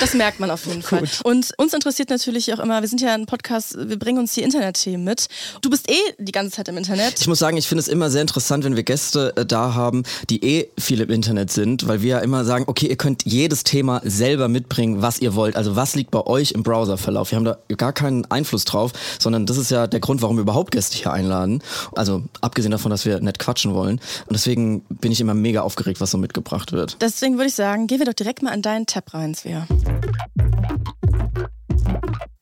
Das 0.00 0.14
merkt 0.14 0.40
man 0.40 0.50
auf 0.50 0.66
jeden 0.66 0.82
Fall. 0.82 1.04
Und 1.24 1.52
uns 1.56 1.72
interessiert 1.74 2.10
natürlich 2.10 2.52
auch 2.52 2.58
immer, 2.58 2.80
wir 2.80 2.88
sind 2.88 3.00
ja 3.00 3.14
ein 3.14 3.26
Podcast, 3.26 3.76
wir 3.78 3.98
bringen 3.98 4.18
uns 4.18 4.34
die 4.34 4.42
Internetthemen 4.42 5.04
mit. 5.04 5.28
Du 5.62 5.70
bist 5.70 5.90
eh 5.90 5.98
die 6.18 6.32
ganze 6.32 6.52
Zeit 6.52 6.68
im 6.68 6.76
Internet. 6.76 7.20
Ich 7.20 7.26
muss 7.26 7.38
sagen, 7.38 7.56
ich 7.56 7.66
finde 7.66 7.80
es 7.80 7.88
immer 7.88 8.10
sehr 8.10 8.22
interessant, 8.22 8.64
wenn 8.64 8.76
wir 8.76 8.82
Gäste 8.82 9.32
äh, 9.36 9.44
da 9.44 9.74
haben, 9.74 10.04
die 10.30 10.44
eh 10.44 10.70
viel 10.78 11.00
im 11.00 11.10
Internet 11.10 11.50
sind, 11.50 11.86
weil 11.88 12.02
wir 12.02 12.08
ja 12.08 12.18
immer 12.20 12.44
sagen, 12.44 12.64
okay, 12.66 12.86
ihr 12.86 12.96
könnt 12.96 13.24
jedes 13.24 13.64
Thema 13.64 14.00
selber 14.04 14.48
mitbringen, 14.48 15.02
was 15.02 15.18
ihr 15.18 15.34
wollt. 15.34 15.56
Also 15.56 15.76
was 15.76 15.94
liegt 15.94 16.10
bei 16.10 16.26
euch 16.26 16.52
im 16.52 16.62
Browserverlauf? 16.62 17.30
Wir 17.30 17.36
haben 17.36 17.44
da 17.44 17.58
gar 17.76 17.92
keinen 17.92 18.24
Einfluss 18.30 18.64
drauf, 18.64 18.92
sondern 19.18 19.46
das 19.46 19.56
ist 19.56 19.70
ja 19.70 19.86
der 19.86 20.00
Grund, 20.00 20.22
warum 20.22 20.36
wir 20.36 20.42
überhaupt 20.42 20.70
Gäste 20.70 20.96
hier 20.96 21.12
einladen. 21.12 21.62
Also 21.94 22.22
abgesehen 22.40 22.70
davon, 22.70 22.90
dass 22.90 23.04
wir 23.04 23.20
nett 23.20 23.38
quatschen 23.38 23.74
wollen. 23.74 24.00
Und 24.26 24.32
deswegen 24.32 24.80
bin 24.88 25.12
ich 25.12 25.20
immer 25.20 25.34
mega 25.34 25.62
aufgeregt, 25.62 26.00
was 26.00 26.10
so 26.10 26.18
mitgebracht 26.18 26.72
wird. 26.72 26.96
Deswegen 27.00 27.36
würde 27.36 27.48
ich 27.48 27.54
sagen, 27.54 27.86
gehen 27.86 27.98
wir 27.98 28.06
doch 28.06 28.14
direkt 28.14 28.42
mal 28.42 28.52
an 28.52 28.62
deinen 28.62 28.86
Tab 28.86 29.12
rein, 29.14 29.34
Svea. 29.34 29.57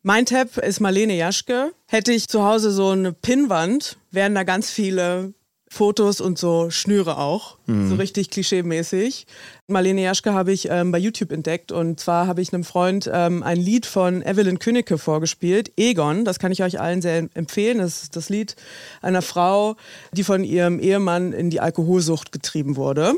Mein 0.03 0.27
Tab 0.27 0.57
ist 0.59 0.81
Marlene 0.81 1.17
Jaschke. 1.17 1.73
Hätte 1.89 2.13
ich 2.13 2.29
zu 2.29 2.45
Hause 2.45 2.71
so 2.71 2.91
eine 2.91 3.13
Pinnwand, 3.13 3.99
wären 4.11 4.35
da 4.35 4.45
ganz 4.45 4.71
viele 4.71 5.35
Fotos 5.69 6.21
und 6.21 6.39
so 6.39 6.71
Schnüre 6.71 7.19
auch. 7.19 7.59
So 7.67 7.97
richtig 7.97 8.31
klischeemäßig. 8.31 9.27
Marlene 9.69 10.03
Jaschke 10.03 10.33
habe 10.33 10.53
ich 10.53 10.69
ähm, 10.71 10.93
bei 10.93 10.99
YouTube 10.99 11.33
entdeckt 11.33 11.73
und 11.73 11.99
zwar 11.99 12.29
habe 12.29 12.41
ich 12.41 12.53
einem 12.53 12.63
Freund 12.63 13.11
ähm, 13.13 13.43
ein 13.43 13.57
Lied 13.57 13.85
von 13.85 14.23
Evelyn 14.23 14.61
Künnecke 14.61 14.97
vorgespielt, 14.97 15.73
Egon. 15.77 16.25
Das 16.25 16.39
kann 16.39 16.53
ich 16.53 16.63
euch 16.63 16.79
allen 16.79 17.03
sehr 17.03 17.29
empfehlen. 17.35 17.79
Das 17.79 18.05
ist 18.05 18.15
das 18.15 18.29
Lied 18.29 18.55
einer 19.03 19.23
Frau, 19.23 19.75
die 20.13 20.23
von 20.23 20.45
ihrem 20.45 20.79
Ehemann 20.79 21.33
in 21.33 21.51
die 21.51 21.59
Alkoholsucht 21.59 22.31
getrieben 22.31 22.77
wurde. 22.77 23.15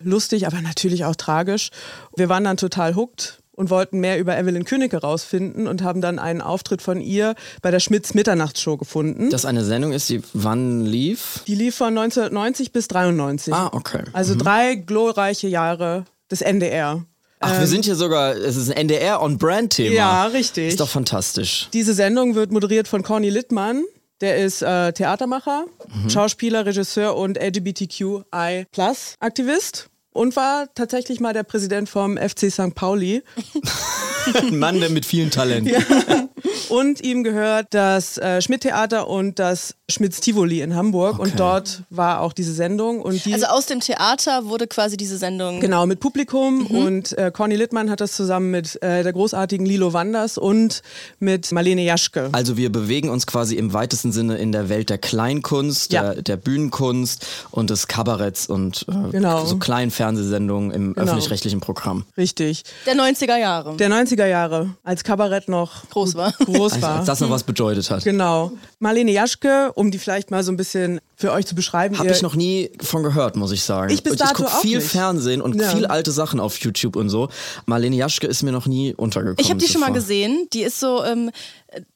Lustig, 0.00 0.46
aber 0.46 0.60
natürlich 0.60 1.06
auch 1.06 1.16
tragisch. 1.16 1.70
Wir 2.14 2.28
waren 2.28 2.44
dann 2.44 2.58
total 2.58 2.94
hooked 2.94 3.42
und 3.56 3.70
wollten 3.70 3.98
mehr 3.98 4.18
über 4.18 4.38
Evelyn 4.38 4.64
Künnecke 4.64 4.98
rausfinden 4.98 5.66
und 5.66 5.82
haben 5.82 6.00
dann 6.00 6.18
einen 6.20 6.40
Auftritt 6.40 6.82
von 6.82 7.00
ihr 7.00 7.34
bei 7.62 7.70
der 7.70 7.80
Schmitz 7.80 8.14
Mitternachtsshow 8.14 8.76
gefunden. 8.76 9.30
Das 9.30 9.44
eine 9.44 9.64
Sendung 9.64 9.92
ist, 9.92 10.08
die 10.08 10.22
wann 10.34 10.84
lief? 10.84 11.40
Die 11.46 11.54
lief 11.54 11.74
von 11.74 11.88
1990 11.88 12.72
bis 12.72 12.88
93. 12.88 13.52
Ah, 13.52 13.70
okay. 13.72 14.04
Also 14.12 14.34
drei 14.36 14.76
glorreiche 14.76 15.48
Jahre 15.48 16.04
des 16.30 16.42
NDR. 16.42 17.04
Ach, 17.40 17.58
wir 17.58 17.66
sind 17.66 17.84
hier 17.84 17.96
sogar, 17.96 18.34
es 18.34 18.56
ist 18.56 18.70
ein 18.70 18.76
NDR-on-Brand-Thema. 18.76 19.94
Ja, 19.94 20.24
richtig. 20.26 20.68
Ist 20.68 20.80
doch 20.80 20.88
fantastisch. 20.88 21.68
Diese 21.72 21.92
Sendung 21.92 22.34
wird 22.34 22.50
moderiert 22.50 22.88
von 22.88 23.02
Corny 23.02 23.30
Littmann. 23.30 23.84
Der 24.22 24.38
ist 24.38 24.62
äh, 24.62 24.92
Theatermacher, 24.92 25.66
Schauspieler, 26.08 26.64
Regisseur 26.64 27.16
und 27.16 27.38
LGBTQI-Aktivist. 27.38 29.90
Und 30.16 30.34
war 30.34 30.72
tatsächlich 30.74 31.20
mal 31.20 31.34
der 31.34 31.42
Präsident 31.42 31.90
vom 31.90 32.16
FC 32.16 32.50
St. 32.50 32.74
Pauli. 32.74 33.22
Ein 34.34 34.58
Mann, 34.58 34.80
der 34.80 34.88
mit 34.88 35.04
vielen 35.04 35.30
Talenten. 35.30 35.74
Und 36.68 37.00
ihm 37.02 37.22
gehört 37.24 37.68
das 37.70 38.18
äh, 38.18 38.40
Schmidt-Theater 38.40 39.08
und 39.08 39.38
das 39.38 39.74
Schmitz-Tivoli 39.90 40.60
in 40.62 40.74
Hamburg. 40.74 41.14
Okay. 41.18 41.30
Und 41.30 41.38
dort 41.40 41.82
war 41.90 42.20
auch 42.20 42.32
diese 42.32 42.52
Sendung. 42.52 43.00
Und 43.00 43.24
die, 43.24 43.32
Also 43.34 43.46
aus 43.46 43.66
dem 43.66 43.80
Theater 43.80 44.46
wurde 44.46 44.66
quasi 44.66 44.96
diese 44.96 45.16
Sendung. 45.18 45.60
Genau, 45.60 45.86
mit 45.86 46.00
Publikum 46.00 46.64
Mhm. 46.68 46.76
und 46.76 47.18
äh, 47.18 47.30
Conny 47.32 47.56
Littmann 47.56 47.90
hat 47.90 48.00
das 48.00 48.12
zusammen 48.12 48.50
mit 48.50 48.82
äh, 48.82 49.02
der 49.02 49.12
großartigen 49.12 49.64
Lilo 49.66 49.92
Wanders 49.92 50.38
und 50.38 50.82
mit 51.20 51.52
Marlene 51.52 51.82
Jaschke. 51.82 52.28
Also 52.32 52.56
wir 52.56 52.70
bewegen 52.72 53.08
uns 53.10 53.26
quasi 53.26 53.54
im 53.56 53.72
weitesten 53.72 54.12
Sinne 54.12 54.36
in 54.38 54.52
der 54.52 54.68
Welt 54.68 54.90
der 54.90 54.98
Kleinkunst, 54.98 55.92
Ja. 55.92 56.14
der, 56.14 56.22
der 56.22 56.36
Bühnenkunst 56.36 57.26
und 57.50 57.70
des 57.70 57.86
Kabaretts 57.86 58.46
und 58.48 58.86
äh, 58.88 59.10
Genau. 59.12 59.44
so 59.44 59.56
kleinen 59.58 59.90
Fernsehsendungen 59.90 60.70
im 60.72 60.94
Genau. 60.94 61.06
öffentlich-rechtlichen 61.06 61.60
Programm. 61.60 62.04
Richtig. 62.16 62.64
Der 62.86 62.94
90er 62.94 63.36
Jahre. 63.38 63.76
Der 63.76 63.88
90er 63.88 64.26
Jahre, 64.26 64.70
als 64.82 65.04
Kabarett 65.04 65.48
noch 65.48 65.88
Groß 65.90 66.14
war. 66.16 66.32
Groß 66.46 66.72
Also, 66.74 66.82
war. 66.86 66.96
als 66.96 67.06
das 67.06 67.20
noch 67.20 67.30
was 67.30 67.42
bedeutet 67.44 67.90
hat. 67.90 68.02
Genau. 68.04 68.52
Marlene 68.78 69.10
Jaschke, 69.12 69.72
um 69.74 69.90
die 69.90 69.98
vielleicht 69.98 70.30
mal 70.30 70.42
so 70.42 70.50
ein 70.52 70.56
bisschen 70.56 71.00
für 71.16 71.32
euch 71.32 71.46
zu 71.46 71.54
beschreiben. 71.54 71.98
Habe 71.98 72.10
ich 72.10 72.22
noch 72.22 72.34
nie 72.34 72.70
von 72.80 73.02
gehört, 73.02 73.36
muss 73.36 73.52
ich 73.52 73.62
sagen. 73.62 73.92
Ich 73.92 74.02
bis 74.02 74.12
Und 74.12 74.20
dato 74.22 74.34
guck 74.44 74.46
auch 74.46 74.60
viel 74.60 74.78
nicht. 74.78 74.88
Fernsehen 74.90 75.40
und 75.42 75.60
Ja. 75.60 75.68
viel 75.70 75.86
alte 75.86 76.10
Sachen 76.12 76.40
auf 76.40 76.58
YouTube 76.58 76.96
und 76.96 77.08
so. 77.10 77.28
Marlene 77.66 77.96
Jaschke 77.96 78.26
ist 78.26 78.42
mir 78.42 78.52
noch 78.52 78.66
nie 78.66 78.94
untergekommen. 78.94 79.36
Ich 79.40 79.50
habe 79.50 79.60
die 79.60 79.68
schon 79.68 79.80
mal 79.80 79.88
zuvor. 79.88 80.00
gesehen. 80.00 80.48
Die 80.52 80.62
ist 80.62 80.80
so 80.80 81.04
ähm, 81.04 81.30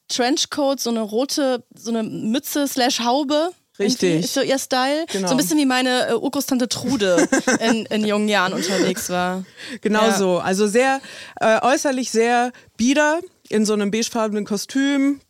Trenchcoat, 0.07 0.79
so 0.79 0.89
eine 0.89 1.01
rote, 1.01 1.63
so 1.75 1.89
eine 1.89 2.03
Mütze 2.03 2.67
slash 2.67 2.99
Haube. 2.99 3.49
Richtig. 3.79 4.25
Ist 4.25 4.33
so 4.33 4.41
ihr 4.41 4.59
Style. 4.59 5.05
Genau. 5.11 5.27
So 5.29 5.33
ein 5.33 5.37
bisschen 5.37 5.57
wie 5.57 5.65
meine 5.65 6.09
äh, 6.09 6.13
Urgroßtante 6.13 6.67
Trude 6.67 7.27
in, 7.67 7.85
in 7.85 8.05
jungen 8.05 8.27
Jahren 8.27 8.53
unterwegs 8.53 9.09
war. 9.09 9.43
Genau 9.81 10.03
Ja. 10.07 10.17
so. 10.17 10.37
Also 10.39 10.67
sehr 10.67 10.99
äh, 11.39 11.59
äußerlich 11.61 12.11
sehr 12.11 12.51
bieder 12.77 13.21
in 13.51 13.65
so 13.65 13.73
einem 13.73 13.91
beigefarbenen 13.91 14.45
Kostüm. 14.45 15.21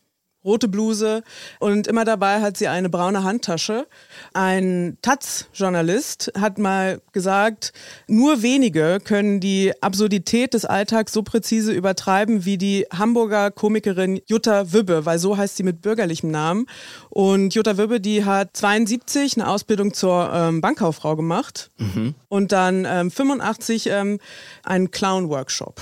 rote 0.44 0.68
Bluse 0.68 1.24
und 1.60 1.88
immer 1.88 2.06
dabei 2.06 2.42
hat 2.42 2.58
sie 2.58 2.68
eine 2.68 2.90
braune 2.90 3.24
Handtasche. 3.24 3.88
Ein 4.34 4.98
Taz-Journalist 5.02 6.32
hat 6.38 6.58
mal 6.58 7.02
gesagt, 7.12 7.74
nur 8.08 8.42
wenige 8.42 9.00
können 9.04 9.40
die 9.40 9.72
Absurdität 9.82 10.54
des 10.54 10.66
Alltags 10.66 11.14
so 11.14 11.22
präzise 11.22 11.72
übertreiben 11.72 12.46
wie 12.46 12.58
die 12.58 12.88
Hamburger 12.92 13.52
Komikerin 13.52 14.20
Jutta 14.26 14.74
Wübbe, 14.74 15.06
weil 15.06 15.20
so 15.20 15.38
heißt 15.38 15.58
sie 15.58 15.64
mit 15.64 15.82
bürgerlichem 15.82 16.32
Namen. 16.32 16.66
Und 17.10 17.54
Jutta 17.54 17.78
Wübbe, 17.78 18.00
die 18.02 18.26
hat 18.26 18.58
72 18.58 19.38
eine 19.38 19.48
Ausbildung 19.48 19.94
zur 19.94 20.32
ähm, 20.34 20.62
Bankkauffrau 20.62 21.16
gemacht 21.16 21.70
und 22.30 22.52
dann 22.52 22.86
ähm, 22.86 23.12
85 23.12 23.88
ähm, 23.88 24.20
einen 24.64 24.90
Clown-Workshop. 24.90 25.82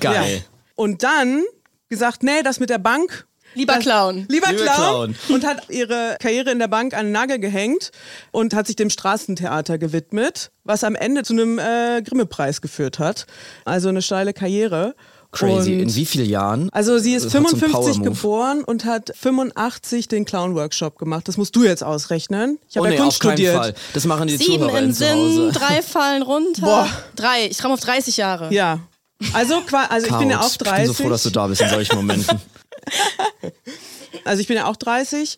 Geil. 0.00 0.42
Und 0.80 1.02
dann 1.02 1.42
gesagt, 1.90 2.22
nee, 2.22 2.42
das 2.42 2.58
mit 2.58 2.70
der 2.70 2.78
Bank. 2.78 3.26
Lieber 3.54 3.74
das, 3.74 3.82
Clown. 3.82 4.26
Lieber 4.28 4.50
Lieber 4.52 4.62
Clown. 4.62 5.14
Clown. 5.14 5.14
Und 5.36 5.44
hat 5.44 5.68
ihre 5.68 6.16
Karriere 6.20 6.50
in 6.52 6.58
der 6.60 6.68
Bank 6.68 6.94
an 6.94 7.06
den 7.06 7.12
Nagel 7.12 7.38
gehängt 7.40 7.90
und 8.30 8.54
hat 8.54 8.66
sich 8.68 8.76
dem 8.76 8.90
Straßentheater 8.90 9.76
gewidmet, 9.76 10.52
was 10.64 10.84
am 10.84 10.94
Ende 10.94 11.24
zu 11.24 11.32
einem 11.32 11.58
äh, 11.58 12.00
Grimme-Preis 12.00 12.60
geführt 12.62 12.98
hat. 13.00 13.26
Also 13.64 13.88
eine 13.88 14.02
steile 14.02 14.32
Karriere. 14.32 14.94
Crazy. 15.32 15.74
Und 15.74 15.80
In 15.80 15.94
wie 15.96 16.06
vielen 16.06 16.28
Jahren? 16.30 16.70
also 16.72 16.98
sie 16.98 17.12
ist 17.14 17.26
Das 17.26 17.34
hat 17.34 17.42
so 17.42 17.48
einen 17.48 17.58
55 17.58 17.72
Power-Move. 18.02 18.10
geboren 18.16 18.64
und 18.64 18.84
hat 18.84 19.12
85 19.16 20.08
den 20.08 20.24
Clown-Workshop 20.24 20.98
gemacht. 20.98 21.26
Das 21.28 21.36
musst 21.36 21.54
du 21.56 21.64
jetzt 21.64 21.82
ausrechnen. 21.84 22.58
Ich 22.68 22.76
Oh 22.76 22.80
habe 22.80 22.90
nee, 22.90 22.96
ja 22.96 23.02
Kunst 23.02 23.16
auf 23.20 23.22
keinen 23.28 23.32
studiert. 23.36 23.56
Fall. 23.56 23.74
Das 23.94 24.04
machen 24.06 24.28
die 24.28 24.36
Sieben 24.36 24.68
im 24.68 24.94
zu 24.94 25.04
Hause. 25.04 25.32
Sinn, 25.34 25.52
drei 25.52 25.82
fallen 25.82 26.22
runter. 26.22 26.62
Boah. 26.62 26.88
Drei. 27.16 27.46
Ich 27.50 27.58
komme 27.58 27.74
auf 27.74 27.80
30 27.80 28.16
Jahre. 28.16 28.52
Ja. 28.54 28.80
Also, 29.32 29.62
also 29.88 30.06
ich 30.06 30.16
bin 30.18 30.30
ja 30.30 30.40
auch 30.40 30.56
30. 30.56 30.62
Ich 30.64 30.74
bin 30.74 30.86
so 30.86 30.94
froh, 30.94 31.08
dass 31.10 31.22
du 31.22 31.30
da 31.30 31.46
bist 31.46 31.60
in 31.60 31.68
solchen 31.68 31.96
Momenten. 31.96 32.40
Also 34.24 34.40
ich 34.40 34.48
bin 34.48 34.56
ja 34.56 34.66
auch 34.66 34.76
30. 34.76 35.36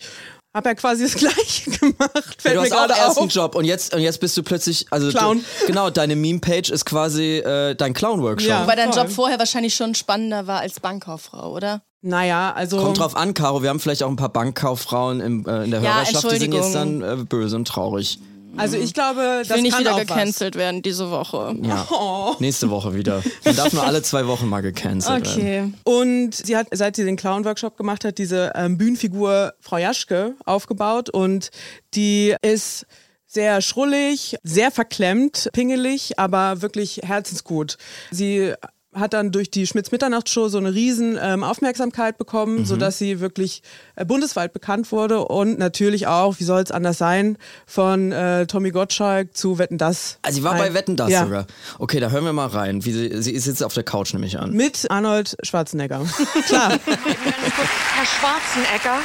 Hab 0.54 0.66
ja 0.66 0.74
quasi 0.74 1.04
das 1.04 1.14
Gleiche 1.14 1.70
gemacht. 1.70 2.36
Fällt 2.38 2.56
du 2.56 2.60
mir 2.60 2.64
hast 2.64 2.72
auch 2.72 2.86
gerade 2.86 2.94
erst 2.94 3.18
einen. 3.18 3.28
Job 3.28 3.54
und 3.54 3.64
jetzt, 3.64 3.94
und 3.94 4.00
jetzt 4.00 4.20
bist 4.20 4.36
du 4.36 4.42
plötzlich, 4.42 4.86
also 4.90 5.10
Clown. 5.10 5.44
Du, 5.60 5.66
genau, 5.66 5.88
deine 5.88 6.14
Meme-Page 6.14 6.70
ist 6.70 6.84
quasi 6.84 7.38
äh, 7.38 7.74
dein 7.74 7.94
Clown-Workshop. 7.94 8.48
Ja. 8.50 8.62
Wobei 8.62 8.76
dein 8.76 8.92
Voll. 8.92 9.02
Job 9.02 9.12
vorher 9.12 9.38
wahrscheinlich 9.38 9.74
schon 9.74 9.94
spannender 9.94 10.46
war 10.46 10.60
als 10.60 10.80
Bankkauffrau, 10.80 11.52
oder? 11.52 11.82
Naja, 12.02 12.52
also. 12.52 12.78
Kommt 12.78 12.98
drauf 12.98 13.16
an, 13.16 13.32
Caro, 13.32 13.62
wir 13.62 13.70
haben 13.70 13.80
vielleicht 13.80 14.02
auch 14.02 14.10
ein 14.10 14.16
paar 14.16 14.28
Bankkauffrauen 14.28 15.20
im, 15.20 15.46
äh, 15.46 15.64
in 15.64 15.70
der 15.70 15.80
Ja, 15.80 15.96
Hörerschaft, 15.96 16.30
die 16.32 16.36
sind 16.36 16.52
jetzt 16.52 16.74
dann 16.74 17.00
äh, 17.00 17.16
böse 17.16 17.56
und 17.56 17.66
traurig. 17.66 18.18
Also 18.56 18.76
ich 18.76 18.94
glaube, 18.94 19.40
Ich 19.42 19.48
das 19.48 19.56
will 19.56 19.62
nicht 19.62 19.72
kann 19.72 19.80
wieder 19.80 19.98
gecancelt 19.98 20.54
werden 20.56 20.82
diese 20.82 21.10
Woche. 21.10 21.54
Ja. 21.62 21.86
Oh. 22.04 22.34
Nächste 22.38 22.70
Woche 22.70 22.94
wieder. 22.94 23.22
Man 23.44 23.54
darf 23.56 23.72
nur 23.72 23.84
alle 23.84 24.02
zwei 24.02 24.26
Wochen 24.26 24.48
mal 24.48 24.60
gecancelt 24.60 25.26
werden. 25.26 25.72
Okay. 25.72 25.72
was. 25.84 25.94
Und 25.94 26.34
sie 26.34 26.56
hat, 26.56 26.68
seit 26.70 26.96
sie 26.96 27.04
den 27.04 27.16
Clown-Workshop 27.16 27.76
gemacht 27.76 28.04
hat, 28.04 28.18
diese 28.18 28.52
ähm, 28.54 28.78
Bühnenfigur 28.78 29.52
Frau 29.60 29.76
Jaschke 29.76 30.34
aufgebaut 30.44 31.10
und 31.10 31.50
die 31.94 32.34
ist 32.42 32.86
sehr 33.26 33.60
schrullig, 33.62 34.36
sehr 34.42 34.70
verklemmt, 34.70 35.48
pingelig, 35.52 36.18
aber 36.18 36.62
wirklich 36.62 37.00
herzensgut. 37.02 37.76
Sie 38.10 38.52
hat 38.94 39.14
dann 39.14 39.32
durch 39.32 39.50
die 39.50 39.66
Schmitz-Mitternachtsshow 39.66 40.48
so 40.48 40.58
eine 40.58 40.74
riesen 40.74 41.18
ähm, 41.20 41.44
Aufmerksamkeit 41.44 42.18
bekommen, 42.18 42.58
Mhm. 42.60 42.64
sodass 42.66 42.98
sie 42.98 43.20
wirklich 43.20 43.62
äh, 43.96 44.04
bundesweit 44.04 44.52
bekannt 44.52 44.92
wurde 44.92 45.24
und 45.24 45.58
natürlich 45.58 46.06
auch, 46.06 46.38
wie 46.38 46.44
soll 46.44 46.60
es 46.62 46.70
anders 46.70 46.98
sein, 46.98 47.38
von 47.66 48.12
äh, 48.12 48.46
Tommy 48.46 48.70
Gottschalk 48.70 49.34
zu 49.36 49.58
Wetten 49.58 49.78
Das. 49.78 50.18
Also 50.22 50.36
sie 50.36 50.44
war 50.44 50.56
bei 50.56 50.64
Ein- 50.66 50.74
Wetten 50.74 50.96
das 50.96 51.10
ja. 51.10 51.24
sogar. 51.24 51.46
Okay, 51.78 52.00
da 52.00 52.10
hören 52.10 52.24
wir 52.24 52.32
mal 52.34 52.48
rein. 52.48 52.84
Wie 52.84 52.92
sie, 52.92 53.22
sie 53.22 53.32
ist 53.32 53.46
jetzt 53.46 53.62
auf 53.62 53.72
der 53.72 53.82
Couch 53.84 54.12
nämlich 54.12 54.38
an. 54.38 54.52
Mit 54.52 54.90
Arnold 54.90 55.36
Schwarzenegger. 55.42 56.04
Klar. 56.46 56.72
Herr 56.72 58.06
Schwarzenegger, 58.06 58.98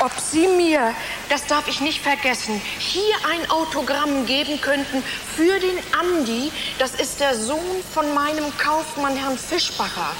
ob 0.00 0.12
Sie 0.18 0.46
mir, 0.48 0.94
das 1.28 1.46
darf 1.46 1.68
ich 1.68 1.80
nicht 1.80 2.00
vergessen, 2.02 2.60
hier 2.78 3.14
ein 3.30 3.50
Autogramm 3.50 4.26
geben 4.26 4.60
könnten 4.60 5.02
für 5.36 5.58
den 5.60 5.78
Andi. 5.98 6.50
Das 6.78 6.94
ist 6.94 7.20
der 7.20 7.34
Sohn 7.34 7.82
von 7.92 8.12
meinem 8.14 8.56
Kaufmann, 8.58 9.16
Herrn 9.16 9.38
Fischbacher. 9.38 10.12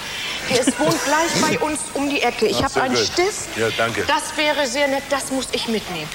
Der 0.50 0.60
ist, 0.60 0.78
wohnt 0.78 1.04
gleich 1.04 1.40
bei 1.40 1.58
uns 1.64 1.80
um 1.94 2.08
die 2.08 2.22
Ecke. 2.22 2.46
Ich 2.46 2.62
habe 2.62 2.82
einen. 2.82 2.96
Stift. 2.96 3.56
Ja, 3.56 3.68
danke. 3.76 4.04
Das 4.06 4.36
wäre 4.36 4.66
sehr 4.66 4.88
nett, 4.88 5.04
das 5.10 5.30
muss 5.30 5.48
ich 5.52 5.68
mitnehmen. 5.68 6.08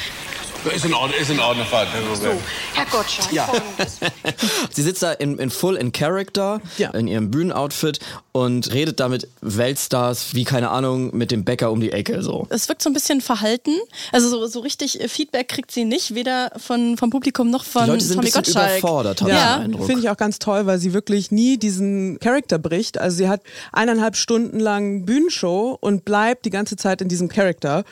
Ist 0.73 0.83
in 0.85 0.93
Ordnung, 0.93 1.19
ist 1.21 1.29
in 1.29 1.39
Ordnung, 1.39 1.65
kein 1.69 1.87
So. 2.15 2.27
Herr 2.73 2.85
Gottschalk, 2.85 3.29
folgendes. 3.49 3.99
Sie 4.71 4.81
sitzt 4.81 5.03
da 5.03 5.11
in, 5.13 5.37
in 5.37 5.49
full 5.49 5.75
in 5.75 5.91
Character, 5.91 6.59
Ja. 6.77 6.89
in 6.91 7.07
ihrem 7.07 7.29
Bühnenoutfit 7.31 7.99
und 8.31 8.73
redet 8.73 8.99
da 8.99 9.07
mit 9.07 9.27
Weltstars, 9.41 10.33
wie 10.33 10.43
keine 10.43 10.69
Ahnung, 10.71 11.15
mit 11.15 11.31
dem 11.31 11.43
Bäcker 11.45 11.71
um 11.71 11.79
die 11.81 11.91
Ecke 11.91 12.21
so. 12.23 12.47
Es 12.49 12.67
wirkt 12.67 12.81
so 12.81 12.89
ein 12.89 12.93
bisschen 12.93 13.21
verhalten. 13.21 13.71
Also 14.11 14.29
so, 14.29 14.47
so 14.47 14.59
richtig 14.61 14.99
Feedback 15.07 15.47
kriegt 15.49 15.71
sie 15.71 15.85
nicht, 15.85 16.15
weder 16.15 16.51
von, 16.57 16.97
vom 16.97 17.09
Publikum 17.09 17.49
noch 17.51 17.63
von 17.63 17.85
Die 17.85 17.91
Leute 17.91 18.03
sind 18.03 18.13
ein 18.13 18.15
Tommy 18.25 18.25
bisschen 18.31 18.43
Gottschalk. 18.53 18.79
überfordert, 18.79 19.21
habe 19.21 19.31
ich 19.31 19.37
Ja. 19.37 19.55
den 19.57 19.63
Eindruck. 19.65 19.85
Finde 19.85 20.01
ich 20.01 20.09
auch 20.09 20.17
ganz 20.17 20.39
toll, 20.39 20.65
weil 20.65 20.79
sie 20.79 20.93
wirklich 20.93 21.31
nie 21.31 21.57
diesen 21.57 22.19
Charakter 22.19 22.57
bricht. 22.57 22.97
Also 22.97 23.17
sie 23.17 23.29
hat 23.29 23.41
eineinhalb 23.71 24.15
Stunden 24.15 24.59
lang 24.59 25.05
Bühnenshow 25.05 25.77
und 25.79 26.05
bleibt 26.05 26.45
die 26.45 26.49
ganze 26.49 26.75
Zeit 26.75 27.01
in 27.01 27.07
diesem 27.07 27.29
Charakter. 27.29 27.83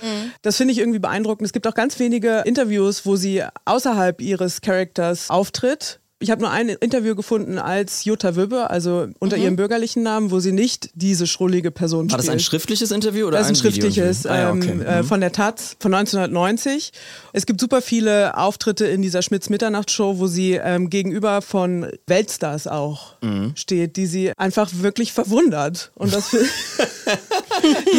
Das 0.42 0.58
finde 0.58 0.74
ich 0.74 0.80
irgendwie 0.80 1.00
beeindruckend. 1.00 1.46
Es 1.46 1.53
gibt 1.53 1.68
auch 1.68 1.75
ganz 1.75 2.00
wenige 2.00 2.42
Interviews, 2.46 2.62
wo 3.05 3.15
sie 3.15 3.43
außerhalb 3.65 4.22
ihres 4.22 4.62
Charakters 4.62 5.29
auftritt. 5.29 6.00
Ich 6.20 6.32
habe 6.32 6.39
nur 6.41 6.51
ein 6.51 6.70
Interview 6.70 7.15
gefunden 7.15 7.60
als 7.60 8.05
Jutta 8.05 8.38
Wübbe, 8.38 8.70
also 8.70 9.08
unter 9.20 9.36
ihrem 9.36 9.58
bürgerlichen 9.58 10.03
Namen, 10.03 10.32
wo 10.32 10.39
sie 10.39 10.53
nicht 10.53 10.89
diese 10.93 11.27
schrullige 11.27 11.70
Person 11.70 12.10
War 12.10 12.17
spielt. 12.20 12.29
das 12.29 12.34
ein 12.34 12.39
schriftliches 12.39 12.91
Interview 12.91 13.27
oder 13.27 13.39
Das 13.39 13.48
ist 13.48 13.51
ein 13.51 13.55
schriftliches? 13.62 14.25
Ah, 14.25 14.38
ja, 14.39 14.51
okay. 14.53 14.70
ähm, 14.72 14.82
äh, 14.86 15.01
Mhm. 15.01 15.05
von 15.05 15.20
der 15.20 15.34
Taz 15.34 15.75
von 15.82 15.93
1990. 15.93 16.93
Es 17.34 17.46
gibt 17.46 17.60
super 17.60 17.82
viele 17.82 18.38
Auftritte 18.38 18.86
in 18.86 19.01
dieser 19.01 19.22
Schmitz-Mitternacht-Show, 19.22 20.17
wo 20.17 20.27
sie 20.27 20.53
ähm, 20.53 20.89
gegenüber 20.89 21.41
von 21.41 21.88
Weltstars 22.08 22.67
auch 22.67 23.15
Mhm. 23.22 23.51
steht, 23.58 23.98
die 23.98 24.05
sie 24.05 24.32
einfach 24.38 24.70
wirklich 24.75 25.12
verwundert. 25.12 25.91
Und 25.96 26.13
das 26.13 26.29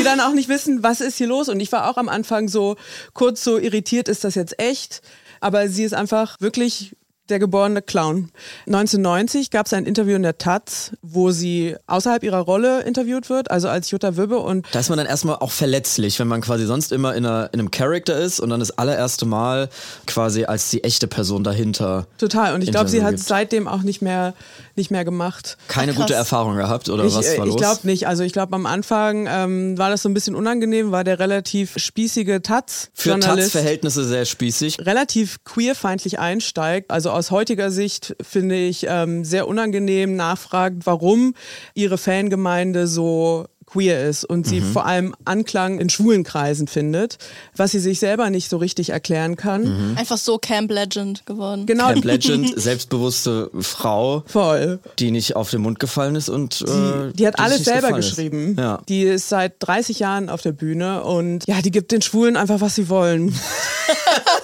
die 0.04 0.08
dann 0.10 0.20
auch 0.20 0.34
nicht 0.34 0.48
wissen, 0.48 0.82
was 0.82 1.00
ist 1.00 1.16
hier 1.16 1.26
los. 1.26 1.48
Und 1.48 1.60
ich 1.60 1.72
war 1.72 1.90
auch 1.90 1.96
am 1.96 2.08
Anfang 2.08 2.48
so 2.48 2.76
kurz 3.12 3.42
so 3.42 3.58
irritiert, 3.58 4.08
ist 4.08 4.24
das 4.24 4.34
jetzt 4.34 4.58
echt? 4.60 5.02
Aber 5.40 5.68
sie 5.68 5.84
ist 5.84 5.94
einfach 5.94 6.36
wirklich 6.40 6.94
der 7.30 7.38
geborene 7.38 7.80
Clown. 7.80 8.30
1990 8.66 9.50
gab 9.50 9.64
es 9.64 9.72
ein 9.72 9.86
Interview 9.86 10.14
in 10.14 10.22
der 10.22 10.36
Taz, 10.36 10.92
wo 11.00 11.30
sie 11.30 11.74
außerhalb 11.86 12.22
ihrer 12.22 12.40
Rolle 12.40 12.82
interviewt 12.82 13.30
wird, 13.30 13.50
also 13.50 13.68
als 13.68 13.90
Jutta 13.90 14.18
Wübbe 14.18 14.38
und 14.38 14.66
Da 14.72 14.80
ist 14.80 14.90
man 14.90 14.98
dann 14.98 15.06
erstmal 15.06 15.36
auch 15.36 15.50
verletzlich, 15.50 16.18
wenn 16.18 16.28
man 16.28 16.42
quasi 16.42 16.66
sonst 16.66 16.92
immer 16.92 17.14
in, 17.14 17.24
einer, 17.24 17.48
in 17.54 17.60
einem 17.60 17.70
Charakter 17.70 18.18
ist 18.18 18.40
und 18.40 18.50
dann 18.50 18.60
das 18.60 18.72
allererste 18.72 19.24
Mal 19.24 19.70
quasi 20.06 20.44
als 20.44 20.68
die 20.68 20.84
echte 20.84 21.06
Person 21.06 21.44
dahinter. 21.44 22.06
Total. 22.18 22.54
Und 22.54 22.62
ich 22.62 22.70
glaube, 22.70 22.90
sie 22.90 23.02
hat 23.02 23.18
seitdem 23.18 23.68
auch 23.68 23.82
nicht 23.82 24.02
mehr, 24.02 24.34
nicht 24.76 24.90
mehr 24.90 25.04
gemacht. 25.04 25.56
Keine 25.68 25.92
krass. 25.92 26.02
gute 26.02 26.14
Erfahrung 26.14 26.56
gehabt 26.56 26.88
oder 26.88 27.04
ich 27.04 27.14
was 27.14 27.26
äh, 27.26 27.38
war 27.38 27.46
ich 27.46 27.52
los? 27.52 27.60
glaube 27.60 27.80
nicht. 27.84 28.06
Also 28.06 28.22
ich 28.22 28.32
glaube, 28.32 28.54
am 28.54 28.66
Anfang 28.66 29.26
ähm, 29.28 29.78
war 29.78 29.90
das 29.90 30.02
so 30.02 30.08
ein 30.08 30.14
bisschen 30.14 30.34
unangenehm, 30.34 30.90
war 30.90 31.04
der 31.04 31.18
relativ 31.18 31.74
spießige 31.76 32.42
Taz. 32.42 32.90
Für 32.94 33.18
Taz-Verhältnisse 33.18 34.04
sehr 34.04 34.24
spießig. 34.24 34.80
relativ 34.80 35.44
queerfeindlich 35.44 36.18
einsteigt. 36.18 36.90
Also 36.90 37.10
aus 37.10 37.30
heutiger 37.30 37.70
Sicht 37.70 38.16
finde 38.22 38.56
ich 38.56 38.86
ähm, 38.88 39.24
sehr 39.24 39.48
unangenehm 39.48 40.16
nachfragt, 40.16 40.78
warum 40.84 41.34
ihre 41.74 41.98
Fangemeinde 41.98 42.86
so 42.86 43.46
queer 43.74 44.08
ist 44.08 44.24
und 44.24 44.46
sie 44.46 44.60
vor 44.60 44.86
allem 44.86 45.14
Anklang 45.24 45.80
in 45.80 45.90
schwulen 45.90 46.22
Kreisen 46.22 46.68
findet, 46.68 47.18
was 47.56 47.72
sie 47.72 47.80
sich 47.80 47.98
selber 47.98 48.30
nicht 48.30 48.48
so 48.48 48.56
richtig 48.56 48.90
erklären 48.90 49.34
kann. 49.36 49.96
Einfach 49.96 50.16
so 50.16 50.38
Camp 50.38 50.70
Legend 50.70 51.26
geworden. 51.26 51.66
Genau, 51.66 51.88
Camp 51.88 52.04
Legend, 52.04 52.52
selbstbewusste 52.56 53.50
Frau, 53.60 54.22
voll. 54.26 54.78
die 55.00 55.10
nicht 55.10 55.34
auf 55.34 55.50
den 55.50 55.62
Mund 55.62 55.80
gefallen 55.80 56.14
ist 56.14 56.28
und 56.28 56.62
äh, 56.62 57.10
Die, 57.10 57.16
die 57.16 57.26
hat 57.26 57.34
es 57.36 57.44
alles 57.44 57.64
selber 57.64 57.92
geschrieben. 57.92 58.54
Ja. 58.56 58.80
Die 58.88 59.02
ist 59.02 59.28
seit 59.28 59.54
30 59.58 59.98
Jahren 59.98 60.28
auf 60.28 60.42
der 60.42 60.52
Bühne 60.52 61.02
und 61.02 61.44
ja, 61.48 61.60
die 61.60 61.72
gibt 61.72 61.90
den 61.90 62.00
Schwulen 62.02 62.36
einfach, 62.36 62.60
was 62.60 62.76
sie 62.76 62.88
wollen. 62.88 63.34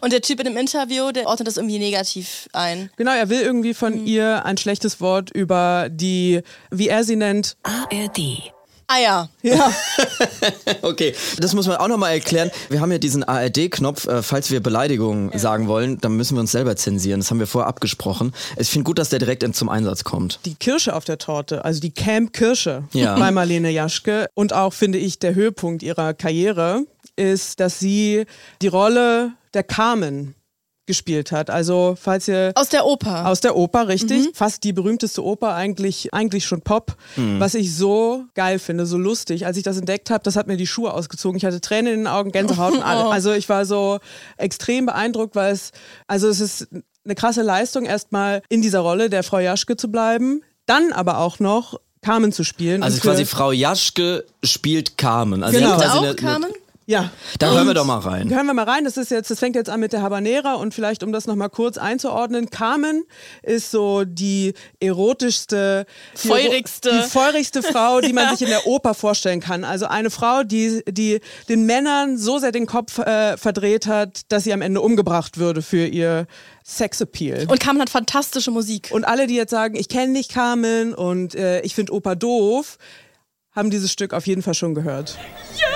Und 0.00 0.12
der 0.12 0.20
Typ 0.22 0.40
in 0.40 0.46
dem 0.46 0.56
Interview, 0.56 1.12
der 1.12 1.26
ordnet 1.26 1.46
das 1.46 1.56
irgendwie 1.56 1.78
negativ 1.78 2.48
ein. 2.52 2.90
Genau, 2.96 3.12
er 3.12 3.28
will 3.28 3.40
irgendwie 3.40 3.74
von 3.74 4.00
Mhm. 4.00 4.06
ihr 4.06 4.44
ein 4.44 4.56
schlechtes 4.56 5.00
Wort 5.00 5.30
über 5.30 5.88
die, 5.90 6.40
wie 6.70 6.88
er 6.88 7.04
sie 7.04 7.16
nennt, 7.16 7.56
ARD. 7.62 8.52
Ah 8.88 8.98
ja. 9.00 9.28
ja, 9.42 9.72
Okay, 10.82 11.12
das 11.38 11.54
muss 11.54 11.66
man 11.66 11.76
auch 11.78 11.88
nochmal 11.88 12.12
erklären. 12.12 12.52
Wir 12.68 12.80
haben 12.80 12.92
ja 12.92 12.98
diesen 12.98 13.24
ARD-Knopf, 13.24 14.06
äh, 14.06 14.22
falls 14.22 14.50
wir 14.52 14.60
Beleidigungen 14.60 15.36
sagen 15.36 15.66
wollen, 15.66 15.98
dann 16.00 16.16
müssen 16.16 16.36
wir 16.36 16.40
uns 16.40 16.52
selber 16.52 16.76
zensieren. 16.76 17.18
Das 17.20 17.30
haben 17.30 17.40
wir 17.40 17.48
vorher 17.48 17.66
abgesprochen. 17.68 18.32
Ich 18.58 18.68
finde 18.68 18.84
gut, 18.84 18.98
dass 19.00 19.08
der 19.08 19.18
direkt 19.18 19.42
in- 19.42 19.54
zum 19.54 19.68
Einsatz 19.68 20.04
kommt. 20.04 20.38
die 20.44 20.54
Kirsche 20.54 20.94
auf 20.94 21.04
der 21.04 21.18
Torte, 21.18 21.64
also 21.64 21.80
die 21.80 21.90
Camp 21.90 22.32
Kirsche 22.32 22.84
Ja. 22.92 23.16
bei 23.18 23.30
Marlene 23.32 23.70
Jaschke 23.70 24.28
und 24.34 24.52
auch, 24.52 24.72
finde 24.72 24.98
ich, 24.98 25.18
der 25.18 25.34
Höhepunkt 25.34 25.82
ihrer 25.82 26.14
Karriere 26.14 26.82
ist, 27.16 27.60
dass 27.60 27.78
sie 27.78 28.24
die 28.62 28.68
Rolle 28.68 29.32
der 29.54 29.62
Carmen 29.64 30.34
gespielt 30.88 31.32
hat. 31.32 31.50
Also 31.50 31.96
falls 32.00 32.28
ihr 32.28 32.52
Aus 32.54 32.68
der 32.68 32.86
Oper. 32.86 33.26
aus 33.26 33.40
der 33.40 33.56
Oper, 33.56 33.88
richtig. 33.88 34.28
Fast 34.34 34.62
die 34.62 34.72
berühmteste 34.72 35.24
Oper, 35.24 35.52
eigentlich, 35.54 36.14
eigentlich 36.14 36.44
schon 36.46 36.60
Pop. 36.62 36.94
Was 37.16 37.54
ich 37.54 37.74
so 37.74 38.24
geil 38.34 38.60
finde, 38.60 38.86
so 38.86 38.96
lustig. 38.96 39.46
Als 39.46 39.56
ich 39.56 39.64
das 39.64 39.78
entdeckt 39.78 40.10
habe, 40.10 40.22
das 40.22 40.36
hat 40.36 40.46
mir 40.46 40.56
die 40.56 40.66
Schuhe 40.68 40.94
ausgezogen. 40.94 41.38
Ich 41.38 41.44
hatte 41.44 41.60
Tränen 41.60 41.92
in 41.92 41.98
den 42.00 42.06
Augen, 42.06 42.30
Gänsehaut 42.30 42.74
und 42.74 42.82
alles. 42.84 43.10
Also 43.10 43.32
ich 43.32 43.48
war 43.48 43.64
so 43.66 43.98
extrem 44.36 44.86
beeindruckt, 44.86 45.34
weil 45.34 45.52
es, 45.52 45.72
also 46.06 46.28
es 46.28 46.38
ist 46.38 46.68
eine 47.04 47.14
krasse 47.16 47.42
Leistung, 47.42 47.84
erstmal 47.84 48.42
in 48.48 48.62
dieser 48.62 48.78
Rolle 48.80 49.10
der 49.10 49.24
Frau 49.24 49.40
Jaschke 49.40 49.76
zu 49.76 49.90
bleiben, 49.90 50.42
dann 50.66 50.92
aber 50.92 51.18
auch 51.18 51.40
noch 51.40 51.80
Carmen 52.00 52.30
zu 52.30 52.44
spielen. 52.44 52.84
Also 52.84 53.00
quasi 53.00 53.24
Frau 53.24 53.50
Jaschke 53.50 54.24
spielt 54.44 54.96
Carmen. 54.98 55.42
Also 55.42 55.58
Genau. 55.58 55.74
auch 55.74 56.02
eine- 56.02 56.14
Carmen? 56.14 56.50
Ja. 56.86 57.10
Da 57.40 57.52
hören 57.52 57.66
wir 57.66 57.74
doch 57.74 57.84
mal 57.84 57.98
rein. 57.98 58.30
Hören 58.30 58.46
wir 58.46 58.54
mal 58.54 58.64
rein. 58.64 58.84
Das 58.84 58.96
ist 58.96 59.10
jetzt, 59.10 59.28
das 59.30 59.40
fängt 59.40 59.56
jetzt 59.56 59.68
an 59.68 59.80
mit 59.80 59.92
der 59.92 60.02
Habanera 60.02 60.54
und 60.54 60.72
vielleicht, 60.72 61.02
um 61.02 61.12
das 61.12 61.26
nochmal 61.26 61.50
kurz 61.50 61.78
einzuordnen, 61.78 62.48
Carmen 62.50 63.04
ist 63.42 63.72
so 63.72 64.04
die 64.04 64.54
erotischste, 64.78 65.84
die 66.22 66.28
Feurigste. 66.28 66.90
die 66.90 67.08
feurigste 67.08 67.62
Frau, 67.64 68.00
die 68.00 68.12
man 68.12 68.30
sich 68.36 68.42
in 68.42 68.48
der 68.48 68.66
Oper 68.68 68.94
vorstellen 68.94 69.40
kann. 69.40 69.64
Also 69.64 69.86
eine 69.86 70.10
Frau, 70.10 70.44
die, 70.44 70.84
die 70.88 71.20
den 71.48 71.66
Männern 71.66 72.18
so 72.18 72.38
sehr 72.38 72.52
den 72.52 72.66
Kopf 72.66 72.98
äh, 72.98 73.36
verdreht 73.36 73.88
hat, 73.88 74.20
dass 74.28 74.44
sie 74.44 74.52
am 74.52 74.62
Ende 74.62 74.80
umgebracht 74.80 75.38
würde 75.38 75.62
für 75.62 75.86
ihr 75.86 76.28
Sexappeal. 76.64 77.46
Und 77.48 77.58
Carmen 77.58 77.82
hat 77.82 77.90
fantastische 77.90 78.52
Musik. 78.52 78.90
Und 78.92 79.04
alle, 79.04 79.26
die 79.26 79.34
jetzt 79.34 79.50
sagen, 79.50 79.74
ich 79.74 79.88
kenne 79.88 80.12
nicht 80.12 80.32
Carmen 80.32 80.94
und 80.94 81.34
äh, 81.34 81.60
ich 81.62 81.74
finde 81.74 81.92
Oper 81.92 82.14
doof, 82.14 82.78
haben 83.50 83.70
dieses 83.70 83.90
Stück 83.90 84.12
auf 84.12 84.26
jeden 84.26 84.42
Fall 84.42 84.54
schon 84.54 84.74
gehört. 84.74 85.18
Ja, 85.58 85.66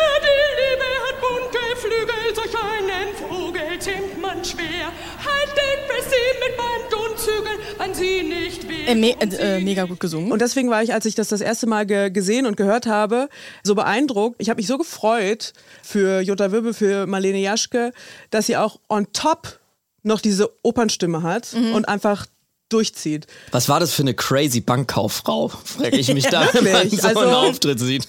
me 8.00 9.14
und 9.20 9.38
äh, 9.38 9.58
sie 9.58 9.64
mega 9.64 9.84
gut 9.84 10.00
gesungen. 10.00 10.32
Und 10.32 10.40
deswegen 10.40 10.70
war 10.70 10.82
ich, 10.82 10.92
als 10.92 11.06
ich 11.06 11.14
das 11.14 11.28
das 11.28 11.40
erste 11.40 11.66
Mal 11.66 11.86
ge 11.86 12.10
gesehen 12.10 12.46
und 12.46 12.56
gehört 12.56 12.86
habe, 12.86 13.28
so 13.62 13.74
beeindruckt. 13.74 14.36
Ich 14.38 14.48
habe 14.50 14.58
mich 14.58 14.66
so 14.66 14.78
gefreut 14.78 15.52
für 15.82 16.20
Jutta 16.20 16.52
Wirbel, 16.52 16.74
für 16.74 17.06
Marlene 17.06 17.38
Jaschke, 17.38 17.92
dass 18.30 18.46
sie 18.46 18.56
auch 18.56 18.80
on 18.88 19.06
top 19.12 19.60
noch 20.02 20.20
diese 20.20 20.50
Opernstimme 20.62 21.22
hat 21.22 21.54
und 21.74 21.86
einfach 21.88 22.26
durchzieht. 22.72 23.26
Was 23.52 23.68
war 23.68 23.80
das 23.80 23.92
für 23.92 24.02
eine 24.02 24.14
crazy 24.14 24.60
Bankkauffrau? 24.60 25.48
Frage 25.48 25.98
ich 25.98 26.12
mich 26.14 26.24
da, 26.30 26.48
wenn 26.52 26.64
man 26.72 26.90
so 26.90 27.06
einen 27.06 27.16
also- 27.18 27.30
Auftritt 27.30 27.78
sieht. 27.80 28.08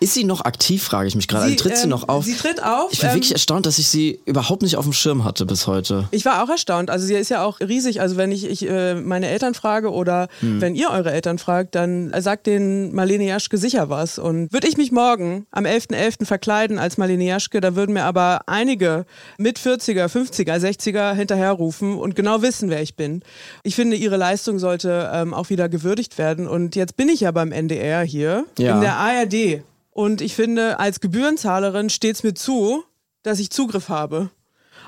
Ist 0.00 0.14
sie 0.14 0.24
noch 0.24 0.42
aktiv, 0.44 0.82
frage 0.82 1.08
ich 1.08 1.14
mich 1.14 1.28
gerade. 1.28 1.44
Also 1.44 1.56
tritt 1.56 1.76
sie 1.76 1.84
ähm, 1.84 1.90
noch 1.90 2.08
auf? 2.08 2.24
Sie 2.24 2.34
tritt 2.34 2.62
auf. 2.62 2.92
ich 2.92 3.00
bin 3.00 3.08
ähm, 3.10 3.14
wirklich 3.16 3.32
erstaunt, 3.32 3.66
dass 3.66 3.78
ich 3.78 3.88
sie 3.88 4.20
überhaupt 4.26 4.62
nicht 4.62 4.76
auf 4.76 4.84
dem 4.84 4.92
Schirm 4.92 5.24
hatte 5.24 5.46
bis 5.46 5.66
heute. 5.66 6.08
Ich 6.10 6.24
war 6.24 6.42
auch 6.44 6.48
erstaunt. 6.48 6.90
Also 6.90 7.06
sie 7.06 7.14
ist 7.14 7.30
ja 7.30 7.44
auch 7.44 7.60
riesig. 7.60 8.00
Also 8.00 8.16
wenn 8.16 8.32
ich, 8.32 8.44
ich 8.44 8.68
äh, 8.68 8.94
meine 8.94 9.28
Eltern 9.28 9.54
frage 9.54 9.90
oder 9.92 10.28
Hm. 10.40 10.60
wenn 10.60 10.74
ihr 10.74 10.90
eure 10.90 11.12
Eltern 11.12 11.38
fragt, 11.38 11.74
dann 11.74 12.12
sagt 12.20 12.46
den 12.46 12.94
Marlene 12.94 13.24
Jaschke 13.24 13.58
sicher 13.58 13.88
was. 13.90 14.18
Und 14.18 14.52
würde 14.52 14.68
ich 14.68 14.76
mich 14.76 14.92
morgen 14.92 15.46
am 15.50 15.64
11.11. 15.64 16.24
verkleiden 16.26 16.78
als 16.78 16.98
Marlene 16.98 17.24
Jaschke, 17.24 17.60
da 17.60 17.74
würden 17.76 17.92
mir 17.92 18.04
aber 18.04 18.42
einige 18.46 19.06
mit 19.38 19.58
40er, 19.58 20.06
50er, 20.06 20.56
60er 20.58 21.14
hinterherrufen 21.14 21.96
und 21.98 22.14
genau 22.16 22.42
wissen, 22.42 22.70
wer 22.70 22.82
ich 22.82 22.94
bin. 22.96 23.22
Ich 23.62 23.74
finde, 23.74 23.96
ihre 24.00 24.16
Leistung 24.16 24.58
sollte 24.58 25.10
ähm, 25.12 25.32
auch 25.34 25.50
wieder 25.50 25.68
gewürdigt 25.68 26.18
werden. 26.18 26.48
Und 26.48 26.74
jetzt 26.76 26.96
bin 26.96 27.08
ich 27.08 27.20
ja 27.20 27.30
beim 27.30 27.52
NDR 27.52 28.02
hier 28.02 28.44
Ja. 28.58 28.74
in 28.74 28.80
der 28.80 28.96
ARD. 28.96 29.62
Und 29.92 30.20
ich 30.20 30.34
finde, 30.34 30.78
als 30.78 31.00
Gebührenzahlerin 31.00 31.90
steht 31.90 32.16
es 32.16 32.22
mir 32.22 32.34
zu, 32.34 32.82
dass 33.22 33.38
ich 33.38 33.50
Zugriff 33.50 33.88
habe. 33.88 34.30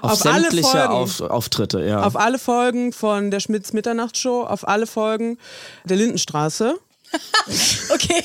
Auf, 0.00 0.24
alle 0.26 0.42
sämtliche 0.42 0.68
Folgen. 0.68 0.92
auf, 0.92 1.20
Auftritte, 1.20 1.84
ja. 1.84 2.02
Auf 2.02 2.16
alle 2.16 2.38
Folgen 2.38 2.92
von 2.92 3.30
der 3.30 3.38
Schmitz 3.38 3.72
Mitternachtsshow, 3.72 4.42
auf 4.42 4.66
alle 4.66 4.86
Folgen 4.88 5.38
der 5.84 5.96
Lindenstraße. 5.96 6.74
Okay, 7.92 8.24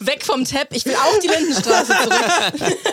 weg 0.00 0.22
vom 0.24 0.44
Tepp. 0.44 0.68
Ich 0.72 0.84
will 0.84 0.94
auch 0.94 1.18
die 1.20 1.28
Lindenstraße 1.28 1.92
zurück. 2.02 2.74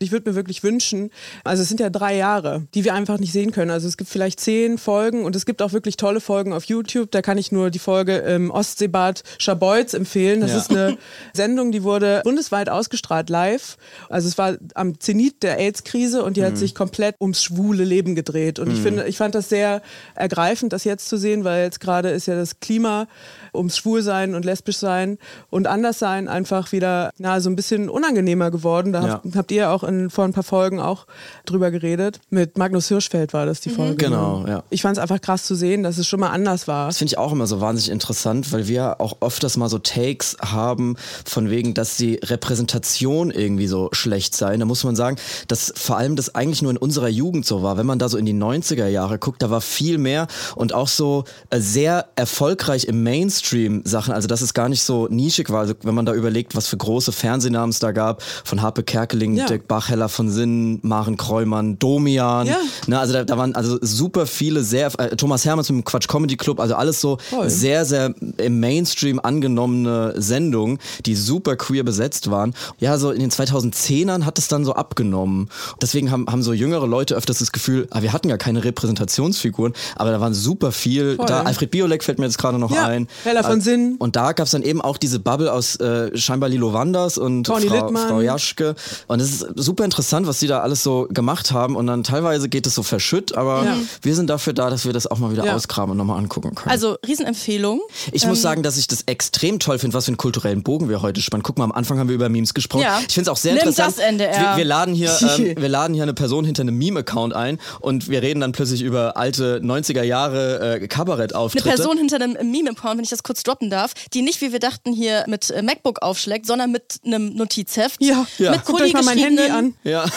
Ich 0.00 0.12
würde 0.12 0.30
mir 0.30 0.36
wirklich 0.36 0.62
wünschen, 0.62 1.10
also 1.42 1.62
es 1.62 1.68
sind 1.68 1.80
ja 1.80 1.90
drei 1.90 2.14
Jahre, 2.16 2.66
die 2.74 2.84
wir 2.84 2.94
einfach 2.94 3.18
nicht 3.18 3.32
sehen 3.32 3.50
können. 3.50 3.70
Also 3.72 3.88
es 3.88 3.96
gibt 3.96 4.08
vielleicht 4.08 4.38
zehn 4.38 4.78
Folgen 4.78 5.24
und 5.24 5.34
es 5.34 5.44
gibt 5.44 5.60
auch 5.60 5.72
wirklich 5.72 5.96
tolle 5.96 6.20
Folgen 6.20 6.52
auf 6.52 6.64
YouTube. 6.64 7.10
Da 7.10 7.20
kann 7.20 7.36
ich 7.36 7.50
nur 7.50 7.70
die 7.70 7.80
Folge 7.80 8.16
im 8.18 8.50
Ostseebad 8.52 9.22
Schabeutz 9.38 9.94
empfehlen. 9.94 10.40
Das 10.40 10.52
Ja. 10.52 10.58
ist 10.58 10.70
eine 10.70 10.98
Sendung, 11.34 11.72
die 11.72 11.82
wurde 11.82 12.20
bundesweit 12.24 12.68
ausgestrahlt 12.68 13.28
live. 13.28 13.76
Also 14.08 14.28
es 14.28 14.38
war 14.38 14.56
am 14.74 15.00
Zenit 15.00 15.42
der 15.42 15.58
AIDS-Krise 15.58 16.22
und 16.22 16.36
die 16.36 16.44
hat 16.44 16.56
sich 16.56 16.74
komplett 16.76 17.16
ums 17.20 17.42
schwule 17.42 17.82
Leben 17.84 18.14
gedreht. 18.14 18.60
Und 18.60 18.70
ich 18.72 18.80
finde, 18.80 19.06
ich 19.08 19.16
fand 19.16 19.34
das 19.34 19.48
sehr 19.48 19.82
ergreifend, 20.14 20.72
das 20.72 20.84
jetzt 20.84 21.08
zu 21.08 21.16
sehen, 21.16 21.42
weil 21.44 21.64
jetzt 21.64 21.80
gerade 21.80 22.10
ist 22.10 22.26
ja 22.26 22.36
das 22.36 22.60
Klima 22.60 23.08
ums 23.52 23.76
Schwulsein 23.76 24.34
und 24.38 24.44
Lesbischsein 24.46 25.18
und 25.50 25.66
Anderssein 25.66 26.26
einfach 26.28 26.72
wieder 26.72 27.10
na, 27.18 27.40
so 27.40 27.50
ein 27.50 27.56
bisschen 27.56 27.88
unangenehmer 27.90 28.50
geworden. 28.50 28.92
Da 28.92 29.02
habt, 29.02 29.24
Ja. 29.26 29.32
habt 29.36 29.50
ihr 29.52 29.70
auch 29.70 29.84
in, 29.84 30.08
vor 30.08 30.24
ein 30.24 30.32
paar 30.32 30.42
Folgen 30.44 30.80
auch 30.80 31.06
drüber 31.44 31.70
geredet. 31.70 32.20
Mit 32.30 32.56
Magnus 32.56 32.88
Hirschfeld 32.88 33.32
war 33.34 33.44
das 33.44 33.60
die 33.60 33.70
Folge. 33.70 33.96
Genau, 33.96 34.44
ja. 34.46 34.62
Ich 34.70 34.82
fand 34.82 34.96
es 34.96 35.02
einfach 35.02 35.20
krass 35.20 35.44
zu 35.44 35.54
sehen, 35.54 35.82
dass 35.82 35.98
es 35.98 36.06
schon 36.06 36.20
mal 36.20 36.30
anders 36.30 36.66
war. 36.68 36.86
Das 36.86 36.98
finde 36.98 37.10
ich 37.12 37.18
auch 37.18 37.32
immer 37.32 37.46
so 37.46 37.60
wahnsinnig 37.60 37.90
interessant, 37.90 38.52
weil 38.52 38.68
wir 38.68 39.00
auch 39.00 39.16
öfters 39.20 39.56
mal 39.56 39.68
so 39.68 39.78
Takes 39.78 40.36
haben, 40.40 40.96
von 41.26 41.50
wegen, 41.50 41.74
dass 41.74 41.96
die 41.96 42.20
Repräsentation 42.24 43.30
irgendwie 43.30 43.66
so 43.66 43.88
schlecht 43.92 44.34
sei. 44.36 44.56
Da 44.56 44.64
muss 44.64 44.84
man 44.84 44.96
sagen, 44.96 45.16
dass 45.48 45.72
vor 45.76 45.96
allem 45.96 46.16
das 46.16 46.34
eigentlich 46.34 46.62
nur 46.62 46.70
in 46.70 46.76
unserer 46.78 47.08
Jugend 47.08 47.44
so 47.46 47.62
war. 47.62 47.76
Wenn 47.76 47.86
man 47.86 47.98
da 47.98 48.08
so 48.08 48.16
in 48.18 48.26
die 48.26 48.34
90er 48.34 48.86
Jahre 48.86 49.18
guckt, 49.18 49.42
da 49.42 49.50
war 49.50 49.60
viel 49.60 49.98
mehr 49.98 50.26
und 50.54 50.72
auch 50.72 50.88
so 50.88 51.24
äh, 51.50 51.58
sehr 51.60 52.06
erfolgreich 52.16 52.84
im 52.84 53.02
Mainstream 53.02 53.82
Sachen. 53.84 54.12
Also, 54.14 54.27
dass 54.28 54.40
es 54.42 54.54
gar 54.54 54.68
nicht 54.68 54.82
so 54.82 55.08
nischig 55.08 55.50
war. 55.50 55.60
Also, 55.60 55.74
wenn 55.82 55.94
man 55.94 56.06
da 56.06 56.14
überlegt, 56.14 56.54
was 56.54 56.68
für 56.68 56.76
große 56.76 57.12
Fernsehnamen 57.12 57.70
es 57.70 57.78
da 57.80 57.92
gab, 57.92 58.22
von 58.44 58.62
Harpe 58.62 58.82
Kerkeling, 58.82 59.34
Ja. 59.34 59.46
Dirk 59.46 59.66
Bach, 59.68 59.88
Hella 59.88 60.08
von 60.08 60.30
Sinnen, 60.30 60.78
Maren 60.82 61.16
Kreumann, 61.16 61.78
Domian. 61.78 62.46
Ja. 62.46 62.58
Ne, 62.86 62.98
also 62.98 63.12
da, 63.14 63.24
da 63.24 63.36
waren 63.38 63.54
also 63.54 63.78
super 63.80 64.26
viele 64.26 64.62
sehr 64.62 64.90
äh, 64.98 65.16
Thomas 65.16 65.44
Hermanns 65.44 65.68
mit 65.70 65.78
dem 65.80 65.84
Quatsch 65.84 66.08
Comedy 66.08 66.36
Club, 66.36 66.60
also 66.60 66.74
alles 66.74 67.00
so 67.00 67.18
Voll. 67.30 67.48
sehr 67.50 67.84
sehr 67.84 68.14
im 68.36 68.60
Mainstream 68.60 69.18
angenommene 69.20 70.14
Sendungen, 70.16 70.78
die 71.06 71.14
super 71.14 71.56
queer 71.56 71.82
besetzt 71.84 72.30
waren. 72.30 72.54
Ja, 72.78 72.98
so 72.98 73.10
in 73.10 73.20
den 73.20 73.30
2010ern 73.30 74.24
hat 74.24 74.38
es 74.38 74.48
dann 74.48 74.64
so 74.64 74.74
abgenommen. 74.74 75.48
Deswegen 75.82 76.10
haben, 76.10 76.26
haben 76.28 76.42
so 76.42 76.52
jüngere 76.52 76.86
Leute 76.86 77.14
öfters 77.14 77.38
das 77.38 77.52
Gefühl, 77.52 77.86
ah, 77.90 78.02
wir 78.02 78.12
hatten 78.12 78.28
ja 78.28 78.36
keine 78.36 78.62
Repräsentationsfiguren, 78.64 79.72
aber 79.96 80.10
da 80.10 80.20
waren 80.20 80.34
super 80.34 80.72
viel. 80.72 81.16
Voll. 81.16 81.26
Da 81.26 81.42
Alfred 81.42 81.70
Biolek 81.70 82.04
fällt 82.04 82.18
mir 82.18 82.26
jetzt 82.26 82.38
gerade 82.38 82.58
noch 82.58 82.70
Ja, 82.70 82.86
ein. 82.86 83.08
Hella 83.24 83.42
von 83.42 83.58
Äh, 83.58 83.62
Sinn. 83.62 83.96
Und 83.98 84.16
da 84.18 84.32
gab 84.32 84.46
es 84.46 84.50
dann 84.50 84.62
eben 84.64 84.80
auch 84.80 84.96
diese 84.98 85.20
Bubble 85.20 85.52
aus 85.52 85.76
äh, 85.76 86.16
scheinbar 86.16 86.48
Lilo 86.48 86.72
Wanders 86.72 87.18
und 87.18 87.46
Frau, 87.46 87.58
Littmann. 87.58 88.08
Frau 88.08 88.20
Jaschke. 88.20 88.74
Und 89.06 89.20
es 89.20 89.30
ist 89.30 89.46
super 89.54 89.84
interessant, 89.84 90.26
was 90.26 90.40
die 90.40 90.48
da 90.48 90.58
alles 90.60 90.82
so 90.82 91.06
gemacht 91.08 91.52
haben. 91.52 91.76
Und 91.76 91.86
dann 91.86 92.02
teilweise 92.02 92.48
geht 92.48 92.66
es 92.66 92.74
so 92.74 92.82
verschütt, 92.82 93.36
aber 93.36 93.64
Ja. 93.64 93.76
wir 94.02 94.14
sind 94.16 94.28
dafür 94.28 94.54
da, 94.54 94.70
dass 94.70 94.84
wir 94.86 94.92
das 94.92 95.06
auch 95.06 95.18
mal 95.18 95.30
wieder 95.30 95.44
Ja. 95.44 95.54
ausgraben 95.54 95.92
und 95.92 95.98
nochmal 95.98 96.18
angucken 96.18 96.54
können. 96.56 96.68
Also 96.70 96.96
Riesenempfehlung. 97.06 97.80
ich 98.10 98.24
Ähm, 98.24 98.30
muss 98.30 98.42
sagen, 98.42 98.62
dass 98.64 98.76
ich 98.76 98.88
das 98.88 99.02
extrem 99.06 99.60
toll 99.60 99.78
finde, 99.78 99.96
was 99.96 100.06
für 100.06 100.08
einen 100.10 100.16
kulturellen 100.16 100.62
Bogen 100.64 100.88
wir 100.88 101.00
heute 101.02 101.20
spannen. 101.20 101.42
Guck 101.44 101.58
mal, 101.58 101.64
am 101.64 101.72
Anfang 101.72 101.98
haben 102.00 102.08
wir 102.08 102.14
über 102.16 102.28
Memes 102.28 102.54
gesprochen. 102.54 102.82
Ja. 102.82 102.98
Ich 103.06 103.14
finde 103.14 103.30
es 103.30 103.32
auch 103.32 103.36
sehr 103.36 103.52
Nimm 103.54 103.60
interessant. 103.68 103.98
das 103.98 104.04
NDR. 104.04 104.32
Wir, 104.52 104.56
wir, 104.56 104.64
laden 104.64 104.94
hier, 104.94 105.10
ähm, 105.38 105.54
wir 105.56 105.68
laden 105.68 105.94
hier 105.94 106.02
eine 106.02 106.14
Person 106.14 106.44
hinter 106.44 106.62
einem 106.62 106.76
Meme-Account 106.76 107.34
ein 107.34 107.58
und 107.80 108.08
wir 108.08 108.22
reden 108.22 108.40
dann 108.40 108.50
plötzlich 108.52 108.82
über 108.82 109.16
alte 109.16 109.60
90er 109.62 110.02
Jahre 110.02 110.76
äh, 110.80 110.88
Kabarettauftritte. 110.88 111.64
Eine 111.68 111.76
Person 111.76 111.98
hinter 111.98 112.16
einem 112.16 112.50
Meme-Account, 112.50 112.96
wenn 112.96 113.04
ich 113.04 113.10
das 113.10 113.22
kurz 113.22 113.42
droppen 113.42 113.70
darf, 113.70 113.92
die 114.14 114.22
nicht, 114.22 114.40
wie 114.40 114.52
wir 114.52 114.58
dachten, 114.60 114.92
hier 114.92 115.24
mit 115.26 115.50
äh, 115.50 115.62
MacBook 115.62 116.02
aufschlägt, 116.02 116.46
sondern 116.46 116.72
mit 116.72 117.00
einem 117.04 117.34
Notizheft. 117.34 118.02
Ja, 118.02 118.26
Ja. 118.38 118.52
Mit 118.52 118.64
Guckt 118.64 118.80
euch 118.82 118.92
mal 118.92 119.02
mein 119.04 119.18
Handy 119.18 119.44
an. 119.44 119.74
Ja. 119.84 120.04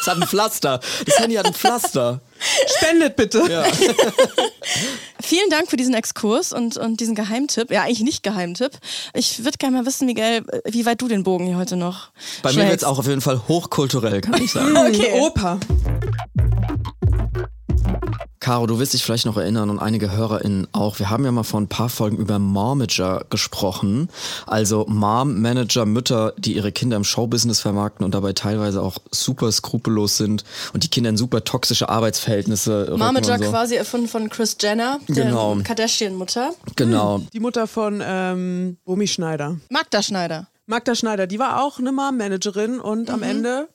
Es 0.00 0.06
hat 0.08 0.16
ein 0.20 0.26
Pflaster. 0.26 0.80
Das 1.06 1.20
Handy 1.20 1.36
hat 1.36 1.46
ein 1.46 1.54
Pflaster. 1.54 2.20
Spendet 2.78 3.14
bitte. 3.14 3.44
Ja. 3.48 3.62
Vielen 5.22 5.48
Dank 5.50 5.70
für 5.70 5.76
diesen 5.76 5.94
Exkurs 5.94 6.52
und, 6.52 6.76
und 6.76 6.98
diesen 7.00 7.14
Geheimtipp. 7.14 7.70
Ja, 7.70 7.82
eigentlich 7.82 8.00
nicht 8.00 8.22
Geheimtipp. 8.24 8.72
Ich 9.14 9.44
würde 9.44 9.56
gerne 9.58 9.78
mal 9.78 9.86
wissen, 9.86 10.06
Miguel, 10.06 10.44
wie 10.64 10.84
weit 10.84 11.00
du 11.00 11.06
den 11.08 11.22
Bogen 11.22 11.46
hier 11.46 11.56
heute 11.56 11.76
noch 11.76 12.08
Bei 12.42 12.50
mir 12.50 12.54
schlägst. 12.54 12.70
wird 12.70 12.80
es 12.82 12.84
auch 12.84 12.98
auf 12.98 13.06
jeden 13.06 13.20
Fall 13.20 13.40
hochkulturell, 13.46 14.20
kann 14.20 14.42
ich 14.42 14.50
sagen. 14.52 14.76
Okay. 14.76 15.12
Oper. 15.20 15.60
Caro, 18.46 18.68
du 18.68 18.78
wirst 18.78 18.94
dich 18.94 19.02
vielleicht 19.02 19.26
noch 19.26 19.36
erinnern 19.36 19.70
und 19.70 19.80
einige 19.80 20.12
HörerInnen 20.12 20.68
auch. 20.70 21.00
Wir 21.00 21.10
haben 21.10 21.24
ja 21.24 21.32
mal 21.32 21.42
vor 21.42 21.60
ein 21.60 21.66
paar 21.66 21.88
Folgen 21.88 22.16
über 22.16 22.38
Momager 22.38 23.24
gesprochen. 23.28 24.08
Also 24.46 24.86
Mom-Manager, 24.88 25.84
Mütter, 25.84 26.32
die 26.38 26.54
ihre 26.54 26.70
Kinder 26.70 26.96
im 26.96 27.02
Showbusiness 27.02 27.58
vermarkten 27.58 28.04
und 28.04 28.14
dabei 28.14 28.34
teilweise 28.34 28.82
auch 28.82 28.98
super 29.10 29.50
skrupellos 29.50 30.16
sind 30.16 30.44
und 30.72 30.84
die 30.84 30.88
Kinder 30.88 31.10
in 31.10 31.16
super 31.16 31.42
toxische 31.42 31.88
Arbeitsverhältnisse 31.88 32.92
und 32.94 33.00
so. 33.24 33.50
quasi 33.50 33.74
erfunden 33.74 34.06
von 34.06 34.28
Chris 34.28 34.56
Jenner, 34.60 35.00
der 35.08 35.24
Genau. 35.24 35.56
Kardashian-Mutter. 35.64 36.52
Genau. 36.76 37.22
Die 37.32 37.40
Mutter 37.40 37.66
von 37.66 38.00
ähm, 38.06 38.76
Romy 38.86 39.08
Schneider. 39.08 39.56
Magda 39.70 40.02
Schneider. 40.04 40.46
Magda 40.66 40.94
Schneider, 40.94 41.26
die 41.26 41.40
war 41.40 41.64
auch 41.64 41.80
eine 41.80 41.90
Mom-Managerin 41.90 42.78
und 42.78 43.08
Mhm. 43.08 43.14
am 43.14 43.22
Ende 43.24 43.68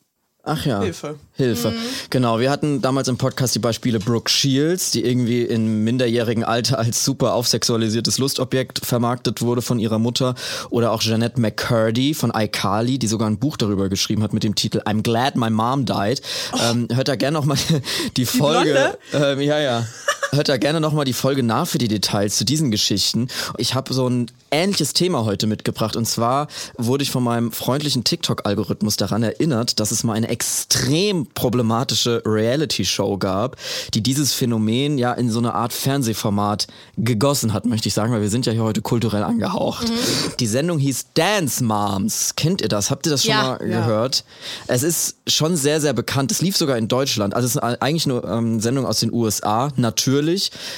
Ach 0.44 0.66
ja. 0.66 0.82
Hilfe. 0.82 1.20
Hilfe. 1.34 1.74
Genau, 2.10 2.40
wir 2.40 2.50
hatten 2.50 2.82
damals 2.82 3.08
im 3.08 3.18
Podcast 3.18 3.54
die 3.54 3.60
Beispiele 3.60 4.00
Brooke 4.00 4.30
Shields, 4.30 4.90
die 4.90 5.06
irgendwie 5.06 5.44
im 5.44 5.84
minderjährigen 5.84 6.44
Alter 6.44 6.80
als 6.80 7.06
super 7.06 7.34
aufsexualisiertes 7.34 8.18
Lustobjekt 8.18 8.84
vermarktet 8.84 9.42
wurde 9.42 9.62
von 9.62 9.80
ihrer 9.80 10.00
Mutter. 10.00 10.34
Oder 10.72 10.92
auch 10.92 11.02
Jeanette 11.02 11.40
McCurdy 11.40 12.16
von 12.16 12.32
iCarly, 12.36 12.98
die 12.98 13.08
sogar 13.08 13.30
ein 13.30 13.38
Buch 13.38 13.56
darüber 13.56 13.88
geschrieben 13.88 14.24
hat 14.24 14.34
mit 14.34 14.44
dem 14.44 14.56
Titel 14.56 14.80
I'm 14.80 15.04
Glad 15.04 15.36
My 15.36 15.52
Mom 15.52 15.86
Died. 15.86 16.22
Ähm, 16.60 16.88
hört 16.92 17.08
da 17.08 17.16
gerne 17.16 17.38
nochmal 17.38 17.58
die 18.18 18.26
Folge. 18.26 18.98
Ähm, 19.14 19.42
ja, 19.42 19.60
ja. 19.60 19.86
Hört 20.34 20.48
da 20.48 20.56
gerne 20.56 20.80
nochmal 20.80 21.04
die 21.04 21.12
Folge 21.12 21.44
nach 21.44 21.68
für 21.68 21.78
die 21.78 21.90
Details 21.90 22.38
zu 22.38 22.46
diesen 22.46 22.72
Geschichten. 22.72 23.28
Ich 23.58 23.76
habe 23.76 23.94
so 23.94 24.08
ein 24.08 24.28
ähnliches 24.50 24.94
Thema 24.94 25.26
heute 25.26 25.46
mitgebracht. 25.46 25.98
Und 25.98 26.06
zwar 26.06 26.48
wurde 26.78 27.04
ich 27.04 27.12
von 27.12 27.22
meinem 27.22 27.52
freundlichen 27.52 28.06
TikTok-Algorithmus 28.06 28.96
daran 28.96 29.24
erinnert, 29.24 29.82
dass 29.82 29.92
es 29.92 30.06
mal 30.06 30.14
eine 30.14 30.30
extrem 30.30 31.26
problematische 31.26 32.22
Reality-Show 32.26 33.18
gab, 33.18 33.58
die 33.94 34.02
dieses 34.02 34.34
Phänomen 34.34 34.98
ja 34.98 35.12
in 35.12 35.30
so 35.30 35.40
eine 35.40 35.54
Art 35.54 35.74
Fernsehformat 35.74 36.68
gegossen 36.98 37.52
hat, 37.52 37.66
möchte 37.66 37.90
ich 37.90 37.94
sagen, 37.94 38.14
weil 38.14 38.22
wir 38.22 38.30
sind 38.30 38.46
ja 38.46 38.54
hier 38.54 38.64
heute 38.64 38.82
kulturell 38.82 39.24
angehaucht. 39.24 39.92
Die 40.40 40.48
Sendung 40.48 40.80
hieß 40.80 41.08
Dance 41.14 41.62
Moms. 41.62 42.36
Kennt 42.38 42.62
ihr 42.62 42.70
das? 42.70 42.90
Habt 42.90 43.06
ihr 43.06 43.12
das 43.12 43.24
schon 43.26 43.32
Ja. 43.34 43.44
mal 43.44 43.58
gehört? 43.58 44.24
Es 44.68 44.84
ist 44.84 45.18
schon 45.28 45.58
sehr, 45.58 45.82
sehr 45.82 45.92
bekannt. 45.94 46.32
Es 46.32 46.42
lief 46.42 46.56
sogar 46.56 46.78
in 46.78 46.88
Deutschland. 46.88 47.34
Also 47.34 47.48
es 47.48 47.56
ist 47.56 47.62
eigentlich 47.62 48.06
eine 48.06 48.22
ähm, 48.26 48.62
Sendung 48.62 48.86
aus 48.86 49.02
den 49.02 49.12
USA, 49.12 49.72
natürlich. 49.76 50.21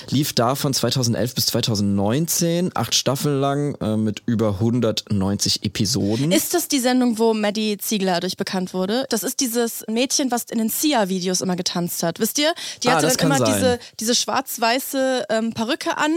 Lief 0.09 0.33
da 0.33 0.55
von 0.55 0.73
2011 0.73 1.35
bis 1.35 1.45
2019, 1.47 2.71
acht 2.75 2.95
Staffeln 2.95 3.39
lang 3.39 3.75
äh, 3.81 3.97
mit 3.97 4.21
über 4.25 4.49
190 4.59 5.63
Episoden. 5.63 6.31
Ist 6.31 6.53
das 6.53 6.67
die 6.67 6.79
Sendung, 6.79 7.19
wo 7.19 7.33
Maddie 7.33 7.77
Ziegler 7.77 8.19
durch 8.19 8.37
bekannt 8.37 8.73
wurde? 8.73 9.05
Das 9.09 9.23
ist 9.23 9.39
dieses 9.39 9.83
Mädchen, 9.89 10.31
was 10.31 10.45
in 10.49 10.57
den 10.57 10.69
Sia-Videos 10.69 11.41
immer 11.41 11.55
getanzt 11.55 12.03
hat. 12.03 12.19
Wisst 12.19 12.39
ihr? 12.39 12.53
Die 12.83 12.89
Ah, 12.89 12.93
hatte 12.93 13.05
das 13.05 13.17
dann 13.17 13.27
immer 13.31 13.37
sein. 13.37 13.53
diese, 13.53 13.79
diese 13.99 14.15
schwarz-weiße 14.15 15.25
ähm, 15.29 15.53
Perücke 15.53 15.97
an 15.97 16.11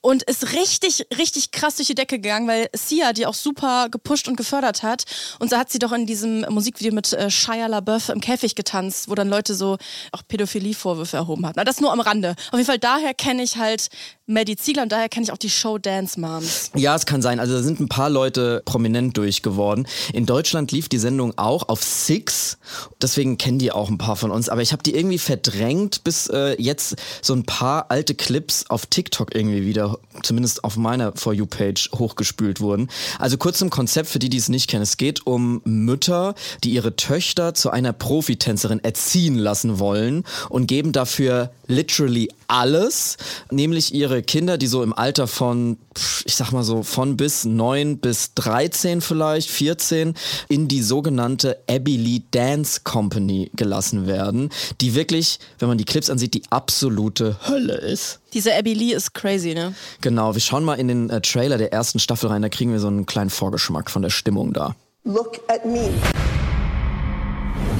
und 0.00 0.22
ist 0.24 0.52
richtig, 0.52 1.06
richtig 1.18 1.50
krass 1.52 1.76
durch 1.76 1.88
die 1.88 1.94
Decke 1.94 2.18
gegangen, 2.18 2.48
weil 2.48 2.68
Sia 2.74 3.12
die 3.12 3.26
auch 3.26 3.34
super 3.34 3.88
gepusht 3.90 4.28
und 4.28 4.36
gefördert 4.36 4.82
hat. 4.82 5.04
Und 5.38 5.50
so 5.50 5.56
hat 5.56 5.70
sie 5.70 5.78
doch 5.78 5.92
in 5.92 6.06
diesem 6.06 6.40
Musikvideo 6.48 6.94
mit 6.94 7.12
äh, 7.12 7.30
Shia 7.30 7.66
LaBeouf 7.66 8.08
im 8.08 8.20
Käfig 8.20 8.54
getanzt, 8.54 9.08
wo 9.08 9.14
dann 9.14 9.28
Leute 9.28 9.54
so 9.54 9.76
auch 10.12 10.22
Pädophilie-Vorwürfe 10.26 11.16
erhoben 11.16 11.46
hatten. 11.46 11.58
Aber 11.58 11.64
das 11.64 11.80
nur 11.80 11.92
am 11.92 12.00
Rande. 12.00 12.34
Auf 12.50 12.54
jeden 12.58 12.66
Fall 12.66 12.71
daher 12.78 13.14
kenne 13.14 13.42
ich 13.42 13.56
halt 13.56 13.88
Maddie 14.32 14.56
Ziegler 14.56 14.84
und 14.84 14.92
daher 14.92 15.08
kenne 15.08 15.24
ich 15.24 15.32
auch 15.32 15.38
die 15.38 15.50
Show 15.50 15.78
Dance 15.78 16.18
Moms. 16.18 16.70
Ja, 16.74 16.94
es 16.96 17.06
kann 17.06 17.22
sein. 17.22 17.38
Also 17.38 17.54
da 17.54 17.62
sind 17.62 17.80
ein 17.80 17.88
paar 17.88 18.10
Leute 18.10 18.62
prominent 18.64 19.16
durchgeworden. 19.16 19.86
In 20.12 20.26
Deutschland 20.26 20.72
lief 20.72 20.88
die 20.88 20.98
Sendung 20.98 21.36
auch 21.36 21.68
auf 21.68 21.82
Six. 21.82 22.58
Deswegen 23.00 23.38
kennen 23.38 23.58
die 23.58 23.72
auch 23.72 23.90
ein 23.90 23.98
paar 23.98 24.16
von 24.16 24.30
uns. 24.30 24.48
Aber 24.48 24.62
ich 24.62 24.72
habe 24.72 24.82
die 24.82 24.94
irgendwie 24.94 25.18
verdrängt, 25.18 26.04
bis 26.04 26.28
äh, 26.28 26.60
jetzt 26.60 26.96
so 27.20 27.34
ein 27.34 27.44
paar 27.44 27.90
alte 27.90 28.14
Clips 28.14 28.64
auf 28.68 28.86
TikTok 28.86 29.34
irgendwie 29.34 29.66
wieder, 29.66 29.98
zumindest 30.22 30.64
auf 30.64 30.76
meiner 30.76 31.12
For 31.14 31.34
You-Page, 31.34 31.90
hochgespült 31.94 32.60
wurden. 32.60 32.88
Also 33.18 33.36
kurz 33.36 33.58
zum 33.58 33.70
Konzept 33.70 34.08
für 34.08 34.18
die, 34.18 34.30
die 34.30 34.38
es 34.38 34.48
nicht 34.48 34.68
kennen. 34.70 34.82
Es 34.82 34.96
geht 34.96 35.26
um 35.26 35.60
Mütter, 35.64 36.34
die 36.64 36.70
ihre 36.70 36.96
Töchter 36.96 37.54
zu 37.54 37.70
einer 37.70 37.92
Profitänzerin 37.92 38.82
erziehen 38.82 39.36
lassen 39.36 39.78
wollen 39.78 40.24
und 40.48 40.66
geben 40.66 40.92
dafür 40.92 41.50
literally 41.66 42.30
alles, 42.48 43.16
nämlich 43.50 43.94
ihre 43.94 44.21
Kinder, 44.22 44.58
die 44.58 44.66
so 44.66 44.82
im 44.82 44.92
Alter 44.92 45.26
von, 45.26 45.76
ich 46.24 46.34
sag 46.34 46.52
mal 46.52 46.62
so, 46.62 46.82
von 46.82 47.16
bis 47.16 47.44
9 47.44 47.98
bis 47.98 48.34
13 48.34 49.00
vielleicht, 49.00 49.50
14, 49.50 50.14
in 50.48 50.68
die 50.68 50.82
sogenannte 50.82 51.58
Abbey 51.68 51.96
Lee 51.96 52.22
Dance 52.30 52.80
Company 52.84 53.50
gelassen 53.54 54.06
werden, 54.06 54.50
die 54.80 54.94
wirklich, 54.94 55.38
wenn 55.58 55.68
man 55.68 55.78
die 55.78 55.84
Clips 55.84 56.10
ansieht, 56.10 56.34
die 56.34 56.42
absolute 56.50 57.36
Hölle 57.46 57.74
ist. 57.74 58.20
Diese 58.32 58.54
Abby 58.54 58.74
Lee 58.74 58.92
ist 58.92 59.14
crazy, 59.14 59.54
ne? 59.54 59.74
Genau, 60.00 60.34
wir 60.34 60.40
schauen 60.40 60.64
mal 60.64 60.74
in 60.74 60.88
den 60.88 61.10
äh, 61.10 61.20
Trailer 61.20 61.58
der 61.58 61.72
ersten 61.72 61.98
Staffel 61.98 62.28
rein, 62.28 62.42
da 62.42 62.48
kriegen 62.48 62.72
wir 62.72 62.80
so 62.80 62.88
einen 62.88 63.06
kleinen 63.06 63.30
Vorgeschmack 63.30 63.90
von 63.90 64.02
der 64.02 64.10
Stimmung 64.10 64.52
da. 64.52 64.74
Look 65.04 65.40
at 65.48 65.66
me. 65.66 65.90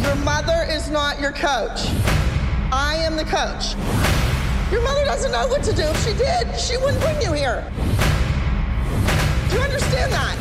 Your 0.02 0.16
mother 0.24 0.66
is 0.74 0.90
not 0.90 1.20
your 1.20 1.30
coach. 1.30 1.88
I 2.72 2.96
am 3.06 3.16
the 3.16 3.24
coach. 3.24 3.76
Your 4.72 4.80
mother 4.80 5.04
doesn't 5.04 5.32
know 5.32 5.46
what 5.48 5.62
to 5.64 5.74
do. 5.74 5.82
If 5.82 6.02
she 6.02 6.14
did, 6.16 6.58
she 6.58 6.78
wouldn't 6.78 7.02
bring 7.02 7.20
you 7.20 7.34
here. 7.34 7.70
Do 9.50 9.56
you 9.56 9.62
understand 9.62 10.10
that? 10.12 10.38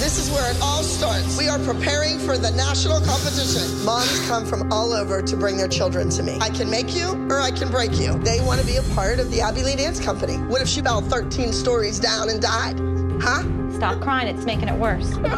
This 0.00 0.18
is 0.18 0.28
where 0.32 0.50
it 0.50 0.58
all 0.60 0.82
starts. 0.82 1.38
We 1.38 1.48
are 1.48 1.60
preparing 1.60 2.18
for 2.18 2.36
the 2.36 2.50
national 2.50 3.00
competition. 3.02 3.84
Moms 3.84 4.26
come 4.26 4.44
from 4.44 4.72
all 4.72 4.92
over 4.92 5.22
to 5.22 5.36
bring 5.36 5.56
their 5.56 5.68
children 5.68 6.10
to 6.10 6.24
me. 6.24 6.36
I 6.40 6.50
can 6.50 6.68
make 6.68 6.96
you 6.96 7.12
or 7.30 7.38
I 7.38 7.52
can 7.52 7.70
break 7.70 7.92
you. 8.00 8.18
They 8.18 8.40
want 8.40 8.60
to 8.60 8.66
be 8.66 8.74
a 8.74 8.82
part 8.94 9.20
of 9.20 9.30
the 9.30 9.40
Abbey 9.40 9.62
Lee 9.62 9.76
Dance 9.76 10.00
Company. 10.00 10.38
What 10.48 10.60
if 10.60 10.66
she 10.66 10.82
fell 10.82 11.00
13 11.00 11.52
stories 11.52 12.00
down 12.00 12.28
and 12.28 12.42
died? 12.42 12.80
Huh? 13.22 13.44
Stop 13.84 14.00
crying, 14.00 14.34
it's 14.34 14.46
making 14.46 14.68
it 14.68 14.78
worse. 14.78 15.14
I 15.24 15.28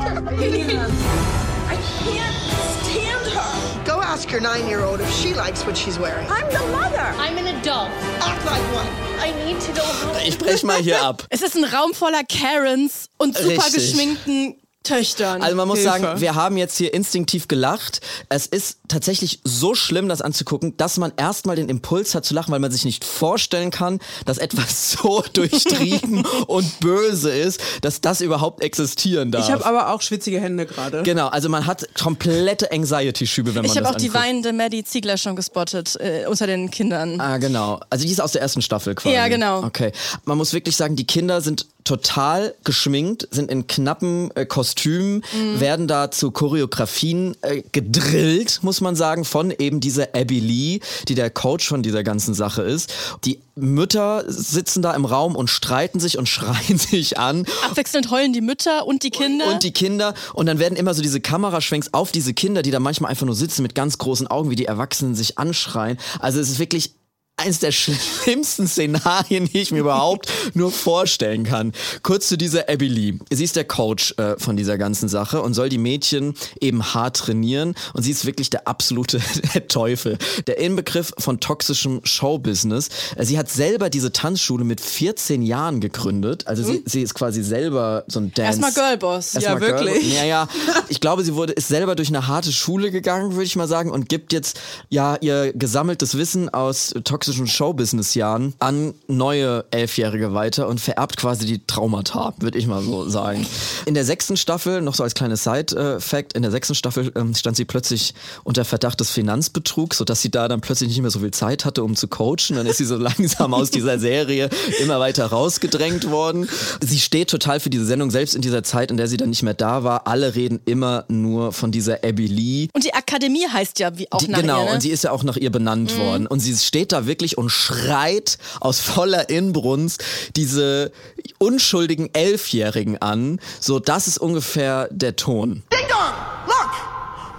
can't 1.99 2.37
stand 2.81 3.27
her. 3.33 3.85
Go 3.85 4.01
ask 4.01 4.31
your 4.31 4.41
nine 4.41 4.69
year 4.69 4.85
old 4.85 5.01
if 5.01 5.11
she 5.13 5.35
likes 5.35 5.67
what 5.67 5.77
she's 5.77 5.99
wearing. 5.99 6.29
I'm 6.31 6.49
the 6.53 6.65
mother. 6.71 7.13
I'm 7.19 7.37
an 7.39 7.49
adult. 7.49 7.91
Act 8.21 8.47
like 8.47 8.63
one. 8.73 8.87
I 9.19 9.33
need 9.45 9.61
to 9.63 9.73
go 9.73 9.83
home. 9.83 10.17
Ich 10.25 10.39
brech 10.39 10.63
mal 10.63 10.81
hier 10.81 11.03
ab. 11.03 11.25
Es 11.31 11.43
ist 11.43 11.57
ein 11.57 11.65
Raum 11.65 11.93
voller 11.93 12.23
Karens 12.23 13.09
und 13.17 13.37
super 13.37 13.65
Richtig. 13.65 13.75
geschminkten 13.75 14.55
Töchtern. 14.87 15.43
Also 15.43 15.57
man 15.57 15.69
muss 15.69 15.79
Hilfe. 15.79 16.01
sagen, 16.01 16.21
wir 16.21 16.35
haben 16.35 16.57
jetzt 16.57 16.77
hier 16.77 16.95
instinktiv 16.95 17.49
gelacht. 17.49 18.01
Es 18.29 18.47
ist 18.47 18.79
tatsächlich 18.89 19.41
so 19.45 19.75
schlimm, 19.75 20.09
das 20.09 20.23
anzugucken, 20.23 20.77
dass 20.77 20.97
man 20.97 21.13
erstmal 21.17 21.57
den 21.57 21.69
Impuls 21.69 22.15
hat 22.15 22.25
zu 22.25 22.35
lachen, 22.35 22.53
weil 22.53 22.61
man 22.61 22.71
sich 22.71 22.85
nicht 22.85 23.05
vorstellen 23.05 23.71
kann, 23.71 23.99
dass 24.25 24.39
etwas 24.39 24.93
so 25.03 25.25
durchtrieben 25.33 26.25
und 26.47 26.81
böse 26.81 27.31
ist, 27.31 27.61
dass 27.83 28.01
das 28.01 28.21
überhaupt 28.21 28.63
existieren 28.63 29.31
darf. 29.33 29.45
Ich 29.47 29.53
habe 29.53 29.67
aber 29.67 29.93
auch 29.93 30.03
schwitzige 30.03 30.41
Hände 30.41 30.67
gerade. 30.67 31.03
Genau, 31.03 31.29
also 31.29 31.49
man 31.49 31.67
hat 31.67 31.89
komplette 32.01 32.71
Anxiety-Schübe, 32.71 33.55
wenn 33.55 33.63
man 33.63 33.65
ich 33.67 33.77
habe 33.77 33.83
das 33.83 33.95
auch 33.95 33.99
die 33.99 34.07
anguckt. 34.09 34.25
weinende 34.25 34.53
Maddie 34.53 34.85
Ziegler 34.85 35.17
schon 35.17 35.37
gespottet 35.37 35.97
äh, 36.01 36.27
unter 36.29 36.47
den 36.47 36.71
Kindern. 36.71 37.21
Ah, 37.21 37.39
genau. 37.39 37.81
Also 37.91 38.05
die 38.05 38.13
ist 38.13 38.21
aus 38.21 38.33
der 38.33 38.43
ersten 38.43 38.63
Staffel 38.63 38.95
quasi. 38.95 39.15
Ja, 39.15 39.29
genau. 39.29 39.65
Okay. 39.65 39.93
Man 40.25 40.39
muss 40.39 40.53
wirklich 40.53 40.77
sagen, 40.77 40.97
die 40.97 41.07
Kinder 41.07 41.41
sind 41.41 41.67
total 41.87 42.55
geschminkt, 42.65 43.29
sind 43.31 43.51
in 43.51 43.67
knappen 43.67 44.31
äh, 44.37 44.45
Kostümen, 44.45 45.23
Mhm. 45.33 45.61
werden 45.61 45.89
da 45.89 46.11
zu 46.11 46.31
Choreografien 46.31 47.37
äh, 47.43 47.63
gedrillt, 47.73 48.61
muss 48.63 48.81
man 48.81 48.97
sagen, 48.97 49.25
von 49.25 49.51
eben 49.51 49.81
dieser 49.81 50.15
Abby 50.15 50.41
Lee, 50.41 50.81
die 51.09 51.15
der 51.15 51.31
Coach 51.31 51.67
von 51.67 51.83
dieser 51.83 52.03
ganzen 52.03 52.35
Sache 52.35 52.63
ist. 52.63 52.93
Die 53.25 53.41
Mütter 53.55 54.25
sitzen 54.27 54.83
da 54.83 54.93
im 54.95 55.05
Raum 55.07 55.35
und 55.35 55.49
streiten 55.49 56.01
sich 56.01 56.19
und 56.19 56.29
schreien 56.29 56.79
sich 56.79 57.19
an. 57.19 57.47
Abwechselnd 57.71 58.11
heulen 58.11 58.33
die 58.33 58.41
Mütter 58.43 58.87
und 58.87 59.03
die 59.03 59.11
Kinder. 59.11 59.47
Und 59.47 59.63
die 59.63 59.73
Kinder. 59.73 60.15
Und 60.35 60.47
dann 60.47 60.59
werden 60.59 60.77
immer 60.77 60.93
so 60.93 61.03
diese 61.03 61.21
Kameraschwenks 61.21 61.89
auf 61.93 62.13
diese 62.13 62.35
Kinder, 62.35 62.63
die 62.63 62.71
da 62.71 62.81
manchmal 62.81 63.11
einfach 63.11 63.27
nur 63.27 63.35
sitzen 63.35 63.63
mit 63.63 63.75
ganz 63.75 63.99
großen 63.99 64.27
Augen, 64.27 64.51
wie 64.51 64.57
die 64.57 64.67
Erwachsenen 64.67 65.15
sich 65.15 65.39
anschreien. 65.39 65.99
Also 66.21 66.41
es 66.41 66.51
ist 66.51 66.59
wirklich 66.59 66.95
eines 67.39 67.59
der 67.59 67.71
schlimmsten 67.71 68.67
Szenarien, 68.67 69.45
die 69.47 69.59
ich 69.61 69.71
mir 69.71 69.81
überhaupt 69.81 70.33
nur 70.55 70.73
vorstellen 70.73 71.45
kann. 71.45 71.73
Kurz 72.03 72.29
zu 72.29 72.39
dieser 72.39 72.71
Abby 72.71 72.89
Lee. 72.89 73.15
Sie 73.31 73.45
ist 73.45 73.57
der 73.57 73.65
Coach 73.65 74.15
äh, 74.17 74.37
von 74.39 74.57
dieser 74.57 74.79
ganzen 74.79 75.11
Sache 75.11 75.43
und 75.43 75.53
soll 75.53 75.69
die 75.69 75.77
Mädchen 75.77 76.35
eben 76.63 76.95
hart 76.95 77.19
trainieren. 77.19 77.75
Und 77.93 78.05
sie 78.05 78.11
ist 78.11 78.25
wirklich 78.25 78.49
der 78.49 78.67
absolute 78.67 79.21
der 79.55 79.69
Teufel. 79.69 80.17
Der 80.47 80.59
Inbegriff 80.59 81.13
von 81.19 81.39
toxischem 81.39 82.01
Showbusiness. 82.05 82.89
Sie 83.19 83.37
hat 83.39 83.51
selber 83.51 83.91
diese 83.91 84.13
Tanzschule 84.13 84.65
mit 84.65 84.81
14 84.81 85.43
Jahren 85.43 85.81
gegründet. 85.81 86.47
Also 86.47 86.63
sie, 86.63 86.83
sie 86.87 87.03
ist 87.03 87.13
quasi 87.13 87.43
selber 87.43 88.05
so 88.09 88.19
ein 88.19 88.33
Dance... 88.33 88.63
Erstmal 88.63 88.73
Girlboss. 88.73 89.35
Erstmal 89.35 89.55
Ja, 89.57 89.61
wirklich. 89.61 90.01
Girl- 90.01 90.13
Ja, 90.15 90.25
ja. 90.25 90.49
Ich 90.89 91.01
glaube, 91.01 91.23
sie 91.23 91.35
wurde, 91.35 91.53
ist 91.53 91.69
selber 91.69 91.97
durch 91.97 92.09
eine 92.09 92.27
harte 92.29 92.51
Schule 92.53 92.91
gegangen, 92.91 93.33
würde 93.33 93.45
ich 93.45 93.57
mal 93.57 93.69
sagen, 93.69 93.91
und 93.91 94.09
gibt 94.09 94.33
jetzt 94.33 94.59
ja 94.89 95.17
ihr 95.21 95.53
gesammeltes 95.53 96.17
Wissen 96.17 96.49
aus 96.49 96.95
toxischen 97.05 97.26
Showbusiness-Jahren 97.33 98.55
an 98.59 98.95
neue 99.07 99.65
Elfjährige 99.71 100.35
weiter 100.35 100.69
und 100.69 100.81
vererbt 100.81 101.17
quasi 101.17 101.47
die 101.47 101.67
Traumata, 101.67 102.35
würde 102.39 102.59
ich 102.59 102.67
mal 102.67 102.83
so 102.83 103.09
sagen. 103.09 103.47
In 103.87 103.95
der 103.95 104.05
sechsten 104.05 104.37
Staffel, 104.37 104.83
noch 104.83 104.95
so 104.95 105.03
als 105.03 105.15
kleines 105.15 105.45
Side-Fact, 105.45 106.35
in 106.35 106.43
der 106.43 106.51
sechsten 106.51 106.75
Staffel 106.75 107.13
ähm, 107.17 107.35
stand 107.35 107.57
sie 107.57 107.65
plötzlich 107.65 108.15
unter 108.45 108.65
Verdacht 108.65 109.01
des 109.01 109.11
Finanzbetrugs, 109.11 109.99
sodass 109.99 110.23
sie 110.23 110.31
da 110.31 110.49
dann 110.49 110.61
plötzlich 110.61 110.89
nicht 110.89 111.01
mehr 111.01 111.11
so 111.11 111.21
viel 111.21 111.31
Zeit 111.31 111.65
hatte, 111.65 111.83
um 111.83 111.97
zu 111.97 112.09
coachen. 112.09 112.57
Dann 112.57 112.67
ist 112.67 112.79
sie 112.79 112.85
so 112.85 112.97
langsam 112.97 113.55
aus 113.55 113.71
dieser 113.71 113.99
Serie 113.99 114.49
immer 114.81 115.01
weiter 115.01 115.27
rausgedrängt 115.27 116.11
worden. 116.11 116.49
Sie 116.81 117.01
steht 117.01 117.31
total 117.31 117.61
für 117.61 117.71
diese 117.71 117.85
Sendung, 117.85 118.11
selbst 118.11 118.35
in 118.35 118.43
dieser 118.43 118.63
Zeit, 118.63 118.91
in 118.91 118.97
der 118.97 119.09
sie 119.09 119.17
dann 119.17 119.31
nicht 119.31 119.43
mehr 119.43 119.55
da 119.55 119.85
war. 119.85 120.07
Alle 120.07 120.35
reden 120.35 120.61
immer 120.65 121.05
nur 121.09 121.53
von 121.53 121.73
dieser 121.73 122.05
Abby 122.05 122.27
Lee. 122.27 122.69
Und 122.73 122.85
die 122.85 122.95
Akademie 122.95 123.47
heißt 123.47 123.79
ja 123.79 123.97
wie 123.99 124.11
auch 124.11 124.19
Die, 124.19 124.29
nach 124.29 124.41
genau, 124.41 124.63
ihr, 124.63 124.67
ne? 124.67 124.75
und 124.75 124.81
sie 124.81 124.91
ist 124.91 125.05
ja 125.05 125.11
auch 125.11 125.23
nach 125.23 125.37
ihr 125.37 125.51
benannt 125.51 125.97
worden. 125.99 126.27
Und 126.27 126.41
sie 126.41 126.55
steht 126.55 126.93
da 126.93 127.07
wirklich 127.07 127.16
wirklich 127.17 127.39
und 127.39 127.49
schreit 127.49 128.37
aus 128.61 128.81
voller 128.81 129.31
Inbrunst 129.31 130.05
diese 130.37 130.93
unschuldigen 131.39 132.11
Elfjährigen 132.15 133.01
an. 133.01 133.41
So, 133.59 133.79
das 133.79 134.07
ist 134.07 134.19
ungefähr 134.19 134.89
der 134.91 135.17
Ton. 135.17 135.63
Ding 135.73 135.89
dong! 135.89 136.13
Look! 136.47 136.71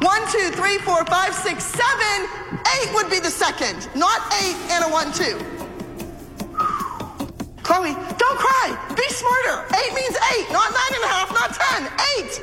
One, 0.02 0.22
two, 0.32 0.50
three, 0.60 0.80
four, 0.84 1.06
five, 1.06 1.34
six, 1.34 1.64
seven. 1.64 2.26
Eight 2.82 2.94
would 2.96 3.10
be 3.10 3.18
the 3.24 3.30
second, 3.32 3.88
not 3.96 4.20
eight 4.42 4.56
and 4.72 4.84
a 4.86 4.90
one, 4.90 5.12
two. 5.14 5.38
Chloe, 7.64 7.94
don't 8.18 8.38
cry. 8.40 8.76
Be 8.96 9.04
smarter. 9.14 9.64
Eight 9.76 9.94
means 9.94 10.16
eight, 10.34 10.52
not 10.52 10.72
nine 10.72 10.94
and 10.96 11.04
a 11.04 11.08
half, 11.08 11.32
not 11.34 11.54
ten. 11.54 11.88
Eight. 12.18 12.42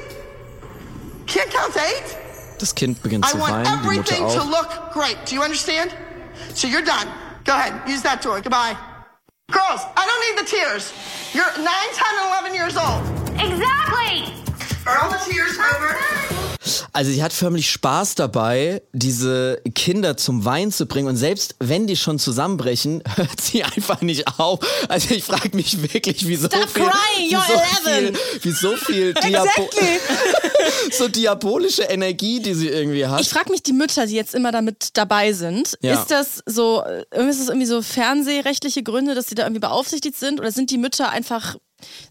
Can't 1.27 1.51
count 1.51 1.77
eight? 1.77 2.17
Das 2.59 2.75
Kind 2.75 3.03
beginnt 3.03 3.25
I 3.27 3.31
zu 3.31 3.41
want 3.41 3.53
weinen, 3.53 3.65
die 3.65 3.71
Mutter 3.71 4.15
everything 4.15 4.29
to 4.29 4.41
auch. 4.41 4.51
look 4.51 4.93
great. 4.93 5.17
Do 5.29 5.35
you 5.35 5.43
understand? 5.43 5.91
So 6.55 6.67
you're 6.69 6.85
done. 6.85 7.09
Go 7.45 7.53
ahead. 7.53 7.75
Use 7.87 8.03
that 8.03 8.23
door. 8.23 8.41
Goodbye. 8.41 8.77
Girls, 9.51 9.83
I 9.97 10.07
don't 10.07 10.23
need 10.27 10.39
the 10.45 10.57
tears. 10.57 10.93
You're 11.35 11.45
9, 11.45 11.65
10, 11.65 12.07
and 12.21 12.29
11 12.31 12.55
years 12.55 12.77
old. 12.77 13.03
Exactly! 13.39 14.33
Are 14.87 14.99
all 15.03 15.11
the 15.11 15.19
tears 15.31 15.59
over? 15.59 15.97
Also 16.95 17.11
sie 17.11 17.23
hat 17.23 17.33
förmlich 17.33 17.71
Spaß 17.71 18.15
dabei, 18.15 18.81
diese 18.93 19.61
Kinder 19.75 20.17
zum 20.17 20.45
Weinen 20.45 20.73
zu 20.73 20.87
bringen 20.87 21.09
und 21.09 21.17
selbst 21.17 21.57
wenn 21.59 21.87
die 21.87 21.97
schon 21.97 22.19
zusammenbrechen, 22.19 23.03
hört 23.17 23.41
sie 23.41 23.65
einfach 23.65 24.01
nicht 24.01 24.39
auf. 24.39 24.61
Also 24.89 25.15
ich 25.15 25.25
frage 25.25 25.55
mich 25.57 25.83
wirklich, 25.93 26.27
wie 26.27 26.37
so 26.37 26.47
Stop 26.47 26.71
viel, 26.71 26.85
crying, 26.85 27.31
wie 27.31 27.35
you're 27.37 27.47
so 27.47 27.53
11. 27.53 28.15
viel, 28.15 28.43
wie 28.43 28.51
so 28.53 28.77
viel 28.77 29.15
Diabo 29.15 29.45
Exactly. 29.45 30.01
so 30.93 31.09
diabolische 31.09 31.83
Energie, 31.83 32.41
die 32.41 32.55
sie 32.55 32.69
irgendwie 32.69 33.07
hat. 33.07 33.21
Ich 33.21 33.29
frage 33.29 33.51
mich 33.51 33.63
die 33.63 33.73
Mütter, 33.73 34.07
die 34.07 34.15
jetzt 34.15 34.35
immer 34.35 34.53
damit 34.53 34.89
dabei 34.95 35.33
sind, 35.33 35.77
Ja. 35.83 35.95
ist 35.95 36.11
das 36.11 36.43
so, 36.47 36.83
äh, 36.83 37.29
ist 37.29 37.41
das 37.41 37.49
irgendwie 37.49 37.67
so 37.67 37.83
fernsehrechtliche 37.83 38.83
Gründe, 38.83 39.15
dass 39.15 39.27
sie 39.29 39.35
da 39.35 39.45
irgendwie 39.45 39.61
beaufsichtigt 39.61 40.17
sind 40.19 40.41
oder 40.41 40.51
sind 40.53 40.71
die 40.71 40.79
Mütter 40.79 41.11
einfach 41.11 41.57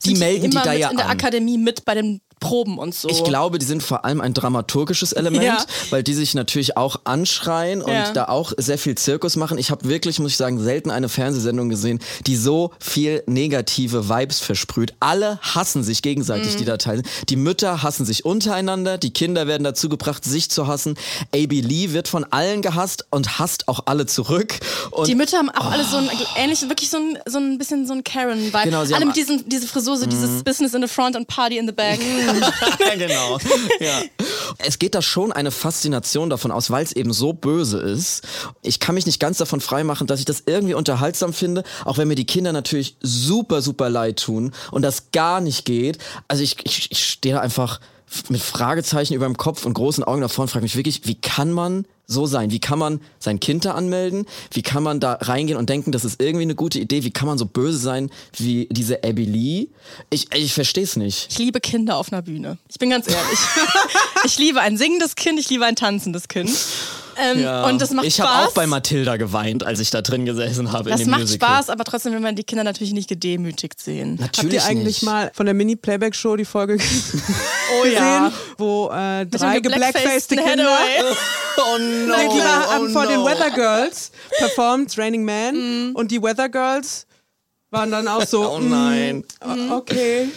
Die 0.06 0.16
melden 0.16 0.52
die 0.52 0.58
da 0.58 0.74
ja 0.74 0.90
in 0.90 0.98
der 0.98 1.06
an. 1.08 1.12
Akademie 1.12 1.58
mit 1.58 1.86
bei 1.86 1.96
den 1.96 2.22
Proben 2.44 2.78
und 2.78 2.94
so? 2.94 3.08
Ich 3.10 3.24
glaube, 3.24 3.58
die 3.60 3.66
sind 3.66 3.82
vor 3.82 4.06
allem 4.06 4.22
ein 4.22 4.34
dramaturgisches 4.34 5.14
Element, 5.14 5.44
Ja. 5.46 5.66
weil 5.90 6.04
die 6.04 6.14
sich 6.14 6.34
natürlich 6.36 6.78
auch 6.78 6.98
anschreien 7.06 7.82
und 7.82 7.92
Ja. 7.92 8.12
da 8.12 8.26
auch 8.26 8.54
sehr 8.58 8.78
viel 8.78 8.96
Zirkus 8.96 9.36
machen. 9.36 9.58
Ich 9.58 9.72
habe 9.72 9.88
wirklich, 9.88 10.20
muss 10.20 10.32
ich 10.32 10.38
sagen, 10.38 10.60
selten 10.60 10.92
eine 10.92 11.10
Fernsehsendung 11.10 11.70
gesehen, 11.70 12.00
die 12.28 12.36
so 12.36 12.72
viel 12.80 13.24
negative 13.28 14.10
Vibes 14.10 14.40
versprüht. 14.40 14.94
Alle 15.00 15.40
hassen 15.42 15.84
sich 15.84 16.02
gegenseitig, 16.02 16.54
Mhm. 16.54 16.58
die 16.58 16.66
da 16.66 16.78
teilnehmen. 16.78 17.08
Die 17.30 17.36
Mütter 17.36 17.82
hassen 17.84 18.06
sich 18.06 18.26
untereinander, 18.26 18.98
die 18.98 19.12
Kinder 19.12 19.48
werden 19.48 19.64
dazu 19.64 19.90
gebracht, 19.90 20.26
sich 20.26 20.50
zu 20.50 20.68
hassen. 20.68 20.96
A.B. 21.34 21.62
Lee 21.62 21.92
wird 21.94 22.08
von 22.08 22.26
allen 22.30 22.62
gehasst 22.62 23.06
und 23.10 23.40
hasst 23.40 23.68
auch 23.68 23.82
alle 23.86 24.06
zurück. 24.06 24.60
Und 24.92 25.08
die 25.08 25.16
Mütter 25.16 25.38
haben 25.38 25.50
auch 25.50 25.72
alle 25.72 25.84
so 25.86 25.98
ein 25.98 26.10
ähnlichen, 26.36 26.70
wirklich 26.70 26.90
so 26.90 26.98
ein, 26.98 27.18
so 27.26 27.38
ein 27.38 27.58
bisschen 27.58 27.88
so 27.88 27.94
ein 27.94 28.04
Karen-Vibe. 28.04 28.64
Genau, 28.66 28.84
sie 28.86 28.94
alle 28.94 29.02
haben- 29.02 29.08
mit 29.10 29.18
diesen, 29.18 29.48
diese 29.48 29.68
Frisur, 29.68 29.98
so 29.98 30.06
dieses 30.06 30.44
Business 30.44 30.74
in 30.74 30.82
the 30.82 30.88
front 30.88 31.16
and 31.16 31.28
Party 31.28 31.58
in 31.58 31.66
the 31.68 31.72
back. 31.72 32.00
genau. 32.98 33.38
Ja. 33.80 34.02
Es 34.58 34.80
geht 34.80 34.96
da 34.96 35.02
schon 35.02 35.32
eine 35.32 35.52
Faszination 35.52 36.30
davon 36.30 36.52
aus, 36.52 36.70
weil 36.72 36.84
es 36.84 36.92
eben 36.92 37.14
so 37.14 37.34
böse 37.34 37.80
ist. 37.80 38.24
Ich 38.62 38.80
kann 38.80 38.96
mich 38.96 39.06
nicht 39.06 39.20
ganz 39.20 39.38
davon 39.38 39.62
freimachen, 39.62 40.08
dass 40.08 40.20
ich 40.20 40.26
das 40.26 40.44
irgendwie 40.46 40.74
unterhaltsam 40.74 41.34
finde, 41.34 41.64
auch 41.86 41.98
wenn 41.98 42.08
mir 42.08 42.16
die 42.16 42.26
Kinder 42.26 42.54
natürlich 42.54 42.98
super, 43.02 43.62
super 43.62 43.90
leid 43.90 44.20
tun 44.20 44.52
und 44.72 44.82
das 44.82 45.12
gar 45.12 45.42
nicht 45.42 45.66
geht. 45.66 45.98
Also 46.28 46.44
ich, 46.44 46.58
ich, 46.64 46.92
ich 46.92 47.06
stehe 47.06 47.36
da 47.36 47.42
einfach 47.42 47.80
mit 48.30 48.42
Fragezeichen 48.42 49.14
über 49.14 49.26
dem 49.26 49.38
Kopf 49.38 49.66
und 49.66 49.74
großen 49.74 50.04
Augen 50.04 50.22
davor 50.22 50.44
und 50.44 50.50
frage 50.50 50.64
mich 50.64 50.76
wirklich, 50.76 51.02
wie 51.06 51.16
kann 51.16 51.52
man 51.52 51.86
so 52.06 52.26
sein? 52.26 52.52
Wie 52.52 52.60
kann 52.60 52.80
man 52.80 53.02
sein 53.20 53.40
Kind 53.40 53.66
da 53.66 53.72
anmelden? 53.72 54.26
Wie 54.52 54.62
kann 54.62 54.84
man 54.84 55.00
da 55.00 55.14
reingehen 55.14 55.58
und 55.58 55.70
denken, 55.70 55.92
das 55.92 56.06
ist 56.06 56.22
irgendwie 56.22 56.44
eine 56.44 56.56
gute 56.56 56.80
Idee? 56.80 57.04
Wie 57.04 57.12
kann 57.12 57.28
man 57.28 57.38
so 57.38 57.46
böse 57.46 57.78
sein 57.78 58.10
wie 58.38 58.68
diese 58.72 59.04
Abby 59.04 59.26
Lee? 59.26 59.68
Ich, 60.10 60.34
ich 60.34 60.54
verstehe 60.54 60.84
es 60.84 60.96
nicht. 60.96 61.28
Ich 61.32 61.40
liebe 61.40 61.60
Kinder 61.60 61.98
auf 61.98 62.12
einer 62.12 62.22
Bühne. 62.22 62.58
Ich 62.70 62.80
bin 62.80 62.90
ganz 62.90 63.08
ehrlich. 63.08 63.40
ich 64.26 64.38
liebe 64.38 64.62
ein 64.62 64.78
singendes 64.78 65.16
Kind, 65.16 65.40
ich 65.40 65.50
liebe 65.50 65.66
ein 65.66 65.76
tanzendes 65.76 66.28
Kind. 66.28 66.52
Ähm, 67.18 67.66
Und 67.70 67.82
das 67.82 67.92
macht 67.92 68.06
ich 68.06 68.16
Spaß. 68.16 68.28
habe 68.28 68.48
auch 68.48 68.54
bei 68.54 68.68
Mathilda 68.68 69.18
geweint, 69.18 69.64
als 69.66 69.80
ich 69.80 69.90
da 69.90 70.02
drin 70.02 70.26
gesessen 70.26 70.72
habe. 70.72 70.90
in 70.90 70.94
das 70.96 71.02
dem 71.02 71.10
macht 71.12 71.22
Musical. 71.22 71.50
Spaß, 71.50 71.70
aber 71.70 71.84
trotzdem 71.84 72.14
will 72.14 72.20
man 72.20 72.36
die 72.36 72.44
Kinder 72.44 72.64
natürlich 72.64 72.94
nicht 72.94 73.10
gedemütigt 73.10 73.80
sehen. 73.82 74.18
Habt 74.22 74.38
Natürlich 74.38 74.56
ihr 74.56 74.66
eigentlich 74.66 75.02
nicht. 75.02 75.04
mal 75.04 75.32
von 75.34 75.46
der 75.46 75.54
Mini-Playback-Show 75.56 76.36
die 76.36 76.46
Folge 76.46 76.78
Oh 77.82 77.86
ja. 77.86 78.28
gesehen, 78.30 78.40
wo 78.58 78.90
äh, 78.94 79.26
drei 79.26 79.60
geblackfaced 79.60 80.30
Kinder 80.30 80.46
Hathaway. 80.46 81.14
Oh 81.56 81.78
no. 81.78 82.16
die 82.34 82.42
haben 82.42 82.88
oh 82.88 82.90
vor 82.90 83.06
den 83.06 83.18
no. 83.20 83.26
Weather 83.26 83.52
Girls 83.52 84.12
performt, 84.40 84.98
Raining 84.98 85.24
Man. 85.24 85.56
Mhm. 85.90 85.96
Und 85.96 86.10
die 86.10 86.20
Weather 86.22 86.50
Girls 86.50 87.06
waren 87.74 87.92
dann 87.92 88.08
auch 88.08 88.26
so, 88.26 88.50
Oh 88.54 88.60
nein. 88.60 89.24
mm, 89.46 89.72
okay. 89.72 90.28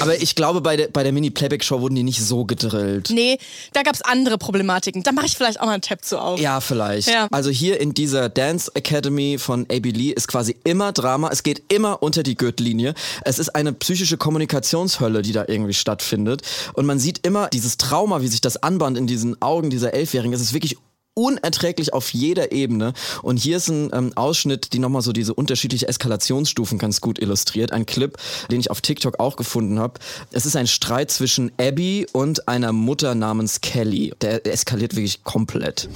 Aber 0.00 0.20
ich 0.20 0.34
glaube, 0.34 0.60
bei 0.60 0.76
der, 0.76 0.88
bei 0.88 1.02
der 1.04 1.12
Mini-Playback-Show 1.12 1.80
wurden 1.80 1.94
die 1.94 2.02
nicht 2.02 2.20
so 2.24 2.44
gedrillt. 2.44 3.10
Nee, 3.10 3.38
da 3.72 3.82
gab's 3.82 4.02
andere 4.02 4.38
Problematiken. 4.38 5.02
Da 5.04 5.12
mache 5.12 5.26
ich 5.26 5.36
vielleicht 5.36 5.60
auch 5.60 5.66
mal 5.66 5.72
einen 5.74 5.82
Tab 5.82 6.04
zu 6.04 6.18
auf. 6.18 6.40
Ja, 6.40 6.60
vielleicht. 6.60 7.08
Ja. 7.08 7.28
Also 7.30 7.50
hier 7.50 7.80
in 7.80 7.94
dieser 7.94 8.28
Dance 8.28 8.70
Academy 8.74 9.38
von 9.38 9.66
A.B. 9.70 9.90
Lee 9.90 10.10
ist 10.10 10.26
quasi 10.26 10.56
immer 10.64 10.92
Drama. 10.92 11.28
Es 11.30 11.42
geht 11.42 11.62
immer 11.72 12.02
unter 12.02 12.22
die 12.24 12.34
Gürtellinie. 12.34 12.94
Es 13.24 13.38
ist 13.38 13.50
eine 13.54 13.72
psychische 13.72 14.16
Kommunikationshölle, 14.16 15.22
die 15.22 15.32
da 15.32 15.44
irgendwie 15.46 15.74
stattfindet. 15.74 16.42
Und 16.72 16.86
man 16.86 16.98
sieht 16.98 17.24
immer 17.26 17.48
dieses 17.48 17.76
Trauma, 17.76 18.20
wie 18.22 18.28
sich 18.28 18.40
das 18.40 18.62
anbahnt 18.62 18.98
in 18.98 19.06
diesen 19.06 19.40
Augen 19.42 19.70
dieser 19.70 19.94
Elfjährigen. 19.94 20.32
Es 20.32 20.40
ist 20.40 20.54
wirklich 20.54 20.76
unerträglich 21.18 21.92
auf 21.92 22.10
jeder 22.14 22.52
Ebene. 22.52 22.92
Und 23.22 23.38
hier 23.38 23.56
ist 23.56 23.68
ein 23.68 23.90
ähm, 23.92 24.12
Ausschnitt, 24.14 24.72
die 24.72 24.78
nochmal 24.78 25.02
so 25.02 25.12
diese 25.12 25.34
unterschiedliche 25.34 25.88
Eskalationsstufen 25.88 26.78
ganz 26.78 27.00
gut 27.00 27.18
illustriert. 27.18 27.72
Ein 27.72 27.86
Clip, 27.86 28.16
den 28.50 28.60
ich 28.60 28.70
auf 28.70 28.80
TikTok 28.80 29.18
auch 29.18 29.34
gefunden 29.34 29.80
habe. 29.80 29.94
Es 30.30 30.46
ist 30.46 30.54
ein 30.54 30.68
Streit 30.68 31.10
zwischen 31.10 31.50
Abby 31.58 32.06
und 32.12 32.46
einer 32.46 32.72
Mutter 32.72 33.16
namens 33.16 33.60
Kelly. 33.60 34.14
Der 34.20 34.46
eskaliert 34.46 34.94
wirklich 34.94 35.24
komplett. 35.24 35.88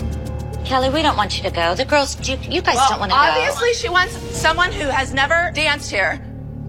Kelly, 0.64 0.92
we 0.92 1.00
don't 1.00 1.16
want 1.16 1.32
you 1.36 1.48
to 1.48 1.50
go. 1.50 1.74
The 1.76 1.84
girls, 1.84 2.16
you, 2.22 2.34
you 2.48 2.60
guys 2.60 2.76
don't 2.76 2.98
want 2.98 3.12
to 3.12 3.16
go. 3.16 3.22
obviously 3.22 3.74
she 3.74 3.88
wants 3.88 4.14
someone 4.32 4.72
who 4.72 4.90
has 4.90 5.12
never 5.12 5.52
danced 5.54 5.90
here. 5.90 6.20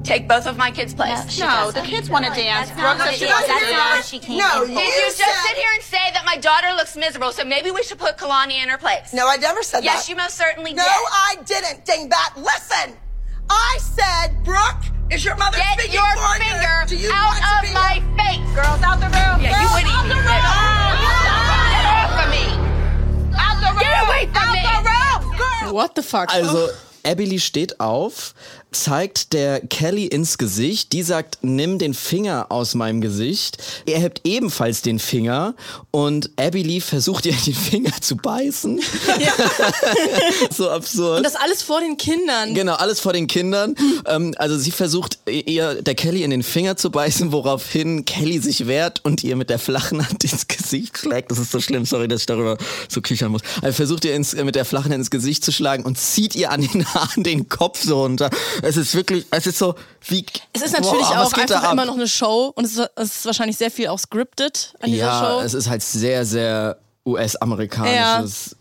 Take 0.03 0.27
both 0.27 0.45
of 0.47 0.57
my 0.57 0.69
kids' 0.69 0.93
place. 0.93 1.39
No, 1.39 1.47
no 1.47 1.71
the 1.71 1.81
kids 1.81 2.09
want 2.09 2.25
to 2.25 2.31
dance. 2.31 2.69
That's 2.69 2.77
not 2.77 2.97
Brooke 2.97 3.11
she 3.15 3.23
she 3.23 3.31
wants 3.31 3.47
to 3.47 3.53
That's 3.53 3.65
do 3.65 3.71
not 3.71 3.95
that. 3.95 4.05
she 4.05 4.19
came 4.19 4.37
No, 4.37 4.63
you. 4.63 4.75
Did 4.75 4.83
you 4.95 5.01
just 5.07 5.17
said- 5.17 5.47
sit 5.47 5.57
here 5.57 5.71
and 5.73 5.83
say 5.83 6.11
that 6.13 6.23
my 6.25 6.35
daughter 6.37 6.73
looks 6.75 6.97
miserable, 6.97 7.31
so 7.31 7.45
maybe 7.45 7.71
we 7.71 7.83
should 7.83 7.97
put 7.99 8.17
Kalani 8.17 8.61
in 8.61 8.67
her 8.67 8.77
place? 8.77 9.13
No, 9.13 9.29
I 9.29 9.37
never 9.37 9.63
said 9.63 9.83
Yes, 9.83 9.93
that. 9.93 9.99
Yes, 9.99 10.09
you 10.09 10.15
most 10.17 10.35
certainly 10.35 10.73
No, 10.73 10.83
did. 10.83 10.91
No, 10.91 11.03
I 11.07 11.35
didn't, 11.45 11.85
dingbat. 11.85 12.35
Listen, 12.35 12.97
I 13.49 13.77
said, 13.79 14.43
Brooke, 14.43 14.83
is 15.09 15.23
your 15.23 15.35
mother 15.37 15.55
Get 15.57 15.79
speaking 15.79 15.93
your 15.95 16.11
for 16.19 16.35
finger 16.35 16.83
Do 16.87 16.97
you 16.97 17.09
out 17.13 17.39
want 17.39 17.43
of 17.47 17.61
be 17.63 17.73
my 17.73 17.95
face. 18.19 18.43
Girls, 18.55 18.81
out 18.83 18.99
the 18.99 19.07
room. 19.07 19.39
Yeah, 19.39 19.55
you 19.55 19.55
Girls, 19.55 19.71
would 19.71 19.87
out 19.87 20.03
eat 20.03 20.09
the 20.11 20.19
me. 20.19 20.35
room. 20.35 20.99
Get 21.71 21.85
off 21.95 22.11
of 22.23 22.27
me. 22.35 22.45
Out 23.39 23.57
the 23.63 23.71
room. 23.71 23.79
Get 23.79 23.95
away 24.03 24.23
from 24.27 24.35
out 24.35 24.51
me. 24.51 24.67
the 24.67 24.79
room? 24.83 25.37
Girl. 25.37 25.73
What 25.73 25.95
the 25.95 26.03
fuck? 26.03 26.33
Also, 26.33 26.69
Abby 27.05 27.25
Lee 27.25 27.37
steht 27.39 27.79
auf, 27.79 28.33
zeigt 28.73 29.33
der 29.33 29.61
Kelly 29.61 30.05
ins 30.05 30.37
Gesicht, 30.37 30.93
die 30.93 31.03
sagt, 31.03 31.39
nimm 31.41 31.79
den 31.79 31.93
Finger 31.93 32.47
aus 32.49 32.75
meinem 32.75 33.01
Gesicht. 33.01 33.57
Er 33.85 33.99
hebt 33.99 34.21
ebenfalls 34.23 34.81
den 34.81 34.99
Finger 34.99 35.55
und 35.91 36.31
Abby 36.37 36.63
Lee 36.63 36.81
versucht 36.81 37.25
ihr 37.25 37.33
den 37.45 37.53
Finger 37.53 37.93
zu 38.01 38.17
beißen. 38.17 38.81
so 40.55 40.69
absurd. 40.69 41.17
Und 41.17 41.23
das 41.23 41.35
alles 41.35 41.61
vor 41.61 41.79
den 41.79 41.97
Kindern. 41.97 42.53
Genau, 42.53 42.73
alles 42.75 42.99
vor 42.99 43.13
den 43.13 43.27
Kindern. 43.27 43.75
Ähm, 44.05 44.33
also 44.37 44.57
sie 44.57 44.71
versucht 44.71 45.19
ihr 45.27 45.81
der 45.81 45.95
Kelly 45.95 46.23
in 46.23 46.31
den 46.31 46.43
Finger 46.43 46.75
zu 46.75 46.91
beißen, 46.91 47.31
woraufhin 47.31 48.05
Kelly 48.05 48.39
sich 48.39 48.67
wehrt 48.67 49.01
und 49.03 49.23
ihr 49.23 49.35
mit 49.35 49.49
der 49.49 49.59
flachen 49.59 50.07
Hand 50.07 50.23
ins 50.31 50.47
Gesicht 50.47 50.97
schlägt. 50.97 51.31
Das 51.31 51.39
ist 51.39 51.51
so 51.51 51.59
schlimm, 51.59 51.85
sorry, 51.85 52.07
dass 52.07 52.21
ich 52.21 52.25
darüber 52.25 52.57
so 52.89 53.01
kichern 53.01 53.31
muss. 53.31 53.41
Also 53.61 53.75
versucht 53.75 54.05
ihr 54.05 54.15
ins, 54.15 54.35
mit 54.35 54.55
der 54.55 54.65
flachen 54.65 54.91
Hand 54.91 54.95
ins 54.95 55.11
Gesicht 55.11 55.43
zu 55.43 55.51
schlagen 55.51 55.83
und 55.83 55.97
zieht 55.97 56.35
ihr 56.35 56.51
an 56.51 56.61
den 56.61 56.85
Haaren 56.85 57.23
den 57.23 57.49
Kopf 57.49 57.83
so 57.83 58.01
runter. 58.01 58.29
Es 58.63 58.77
ist 58.77 58.95
wirklich, 58.95 59.25
es 59.29 59.45
ist 59.45 59.57
so 59.57 59.75
wie. 60.07 60.25
Es 60.53 60.61
ist 60.61 60.71
natürlich 60.71 61.05
Boah, 61.05 61.25
auch 61.25 61.33
einfach 61.33 61.71
immer 61.71 61.85
noch 61.85 61.95
eine 61.95 62.07
Show 62.07 62.51
und 62.55 62.63
es 62.65 62.77
ist, 62.77 62.89
es 62.95 63.15
ist 63.17 63.25
wahrscheinlich 63.25 63.57
sehr 63.57 63.69
viel 63.69 63.87
auch 63.87 63.99
scripted 63.99 64.73
an 64.79 64.89
dieser 64.91 65.05
Ja, 65.05 65.19
Show. 65.29 65.39
es 65.45 65.53
ist 65.53 65.69
halt 65.69 65.83
sehr, 65.83 66.25
sehr 66.25 66.77
US-amerikanisches 67.05 68.55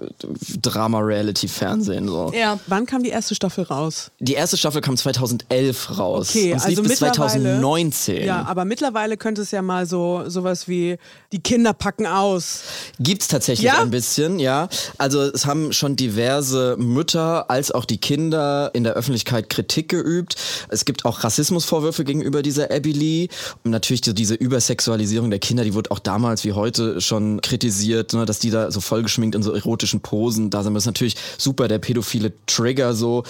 Drama-Reality-Fernsehen 0.60 2.08
so. 2.08 2.32
ja. 2.34 2.58
Wann 2.66 2.86
kam 2.86 3.02
die 3.02 3.10
erste 3.10 3.34
Staffel 3.34 3.64
raus? 3.64 4.10
Die 4.18 4.34
erste 4.34 4.56
Staffel 4.56 4.80
kam 4.80 4.96
2011 4.96 5.98
raus. 5.98 6.30
Okay, 6.30 6.52
und 6.52 6.58
es 6.58 6.64
also 6.64 6.82
lief 6.82 6.90
bis 6.90 7.00
mittlerweile- 7.00 7.42
2019. 7.42 8.24
Ja, 8.24 8.44
aber 8.46 8.64
mittlerweile 8.64 9.16
könnte 9.16 9.42
es 9.42 9.50
ja 9.50 9.62
mal 9.62 9.86
so 9.86 10.24
sowas 10.28 10.68
wie 10.68 10.96
die 11.32 11.40
Kinder 11.40 11.72
packen 11.72 12.06
aus. 12.06 12.62
Gibt's 12.98 13.28
tatsächlich 13.28 13.66
Ja? 13.66 13.80
ein 13.82 13.90
bisschen, 13.90 14.38
ja. 14.38 14.68
Also 14.98 15.22
es 15.22 15.46
haben 15.46 15.72
schon 15.72 15.96
diverse 15.96 16.76
Mütter 16.78 17.50
als 17.50 17.70
auch 17.70 17.84
die 17.84 17.98
Kinder 17.98 18.70
in 18.74 18.84
der 18.84 18.94
Öffentlichkeit 18.94 19.48
Kritik 19.50 19.88
geübt. 19.88 20.36
Es 20.68 20.84
gibt 20.84 21.04
auch 21.04 21.24
Rassismusvorwürfe 21.24 22.04
gegenüber 22.04 22.42
dieser 22.42 22.70
Abby 22.70 22.92
Lee. 22.92 23.28
Und 23.64 23.70
natürlich 23.70 24.02
so 24.04 24.12
diese 24.12 24.34
Übersexualisierung 24.34 25.30
der 25.30 25.38
Kinder, 25.38 25.64
die 25.64 25.74
wurde 25.74 25.90
auch 25.90 25.98
damals 26.00 26.44
wie 26.44 26.52
heute 26.52 27.00
schon 27.00 27.40
kritisiert, 27.40 28.12
ne, 28.12 28.26
dass 28.32 28.38
die 28.38 28.48
da 28.48 28.70
so 28.70 28.80
vollgeschminkt 28.80 29.34
in 29.34 29.42
so 29.42 29.52
erotischen 29.52 30.00
Posen 30.00 30.48
da 30.48 30.62
sind. 30.62 30.72
Das 30.72 30.84
ist 30.84 30.86
natürlich 30.86 31.16
super, 31.36 31.68
der 31.68 31.78
pädophile 31.78 32.32
Trigger 32.46 32.94
so. 32.94 33.24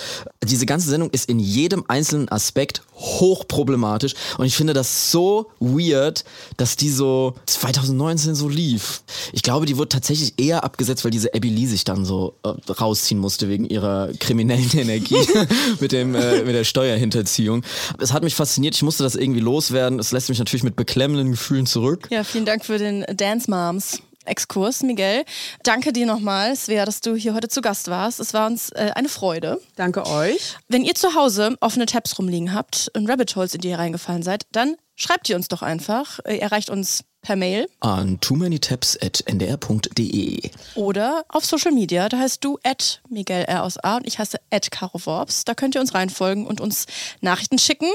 Diese 0.44 0.64
ganze 0.64 0.88
Sendung 0.88 1.10
ist 1.10 1.28
in 1.28 1.40
jedem 1.40 1.82
einzelnen 1.88 2.28
Aspekt 2.28 2.82
hochproblematisch 2.94 4.14
und 4.38 4.46
ich 4.46 4.54
finde 4.54 4.74
das 4.74 5.10
so 5.10 5.50
weird, 5.58 6.24
dass 6.56 6.76
die 6.76 6.88
so 6.88 7.34
2019 7.46 8.36
so 8.36 8.48
lief. 8.48 9.02
Ich 9.32 9.42
glaube, 9.42 9.66
die 9.66 9.76
wurde 9.76 9.88
tatsächlich 9.88 10.34
eher 10.38 10.62
abgesetzt, 10.62 11.02
weil 11.02 11.10
diese 11.10 11.34
Abby 11.34 11.48
Lee 11.48 11.66
sich 11.66 11.82
dann 11.82 12.04
so 12.04 12.36
äh, 12.44 12.50
rausziehen 12.70 13.20
musste 13.20 13.48
wegen 13.48 13.64
ihrer 13.64 14.10
kriminellen 14.20 14.70
Energie 14.78 15.16
mit 15.80 15.90
dem 15.90 16.14
äh, 16.14 16.44
mit 16.44 16.54
der 16.54 16.62
Steuerhinterziehung. 16.62 17.64
Es 17.98 18.12
hat 18.12 18.22
mich 18.22 18.36
fasziniert, 18.36 18.76
ich 18.76 18.82
musste 18.82 19.02
das 19.02 19.16
irgendwie 19.16 19.40
loswerden. 19.40 19.98
Es 19.98 20.12
lässt 20.12 20.28
mich 20.28 20.38
natürlich 20.38 20.62
mit 20.62 20.76
beklemmenden 20.76 21.32
Gefühlen 21.32 21.66
zurück. 21.66 22.06
Ja, 22.12 22.22
vielen 22.22 22.44
Dank 22.44 22.64
für 22.64 22.78
den 22.78 23.04
Dance 23.16 23.50
Moms. 23.50 24.00
Exkurs, 24.24 24.82
Miguel. 24.82 25.24
Danke 25.62 25.92
dir 25.92 26.06
nochmal, 26.06 26.54
Svea, 26.56 26.84
dass 26.84 27.00
du 27.00 27.14
hier 27.14 27.34
heute 27.34 27.48
zu 27.48 27.60
Gast 27.60 27.88
warst. 27.88 28.20
Es 28.20 28.34
war 28.34 28.46
uns 28.46 28.70
äh, 28.70 28.92
eine 28.94 29.08
Freude. 29.08 29.60
Danke 29.76 30.06
euch. 30.06 30.56
Wenn 30.68 30.84
ihr 30.84 30.94
zu 30.94 31.14
Hause 31.14 31.56
offene 31.60 31.86
Tabs 31.86 32.18
rumliegen 32.18 32.54
habt 32.54 32.90
und 32.94 33.08
Rabbit 33.10 33.34
Holes, 33.36 33.54
in 33.54 33.60
die 33.60 33.68
ihr 33.68 33.78
reingefallen 33.78 34.22
seid, 34.22 34.46
dann 34.52 34.76
schreibt 35.02 35.28
ihr 35.28 35.36
uns 35.36 35.48
doch 35.48 35.62
einfach. 35.62 36.20
Ihr 36.26 36.40
erreicht 36.40 36.70
uns 36.70 37.04
per 37.22 37.36
Mail 37.36 37.68
An 37.80 38.18
too 38.20 38.34
many 38.34 38.58
tabs 38.58 38.98
at 39.00 39.22
ndr.de. 39.26 40.50
oder 40.74 41.24
auf 41.28 41.44
Social 41.44 41.72
Media. 41.72 42.08
Da 42.08 42.18
heißt 42.18 42.44
du 42.44 42.58
at 42.64 43.00
Miguel 43.08 43.44
R 43.44 43.62
aus 43.62 43.78
A 43.78 43.96
und 43.96 44.06
ich 44.06 44.18
heiße 44.18 44.38
at 44.50 44.70
Caro 44.70 45.00
Worps. 45.06 45.44
Da 45.44 45.54
könnt 45.54 45.74
ihr 45.76 45.80
uns 45.80 45.94
reinfolgen 45.94 46.46
und 46.46 46.60
uns 46.60 46.86
Nachrichten 47.20 47.58
schicken. 47.58 47.88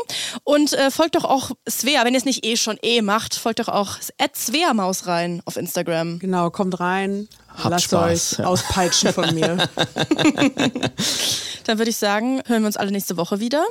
Und 0.44 0.74
äh, 0.74 0.92
folgt 0.92 1.16
doch 1.16 1.26
auch 1.26 1.52
Svea, 1.70 2.06
wenn 2.06 2.14
ihr 2.14 2.20
es 2.20 2.26
nicht 2.26 2.46
eh 2.46 2.56
schon 2.56 2.78
eh 2.82 3.02
macht, 3.02 3.36
folgt 3.36 3.60
doch 3.60 3.68
auch 3.68 3.98
at 4.18 4.36
Svea 4.36 4.74
Maus 4.74 5.08
rein 5.08 5.42
auf 5.46 5.58
Instagram. 5.58 6.20
Genau, 6.20 6.50
kommt 6.50 6.80
rein. 6.80 7.28
Habt 7.50 7.70
Lasst 7.72 7.86
Spaß, 7.86 8.34
euch 8.34 8.40
ja. 8.40 8.46
auspeitschen 8.46 9.14
von 9.14 9.34
mir. 9.34 9.58
Dann 11.66 11.80
würde 11.80 11.90
ich 11.90 11.98
sagen, 11.98 12.42
hören 12.46 12.62
wir 12.62 12.68
uns 12.68 12.78
alle 12.78 12.92
nächste 12.92 13.18
Woche 13.18 13.40
wieder. 13.40 13.66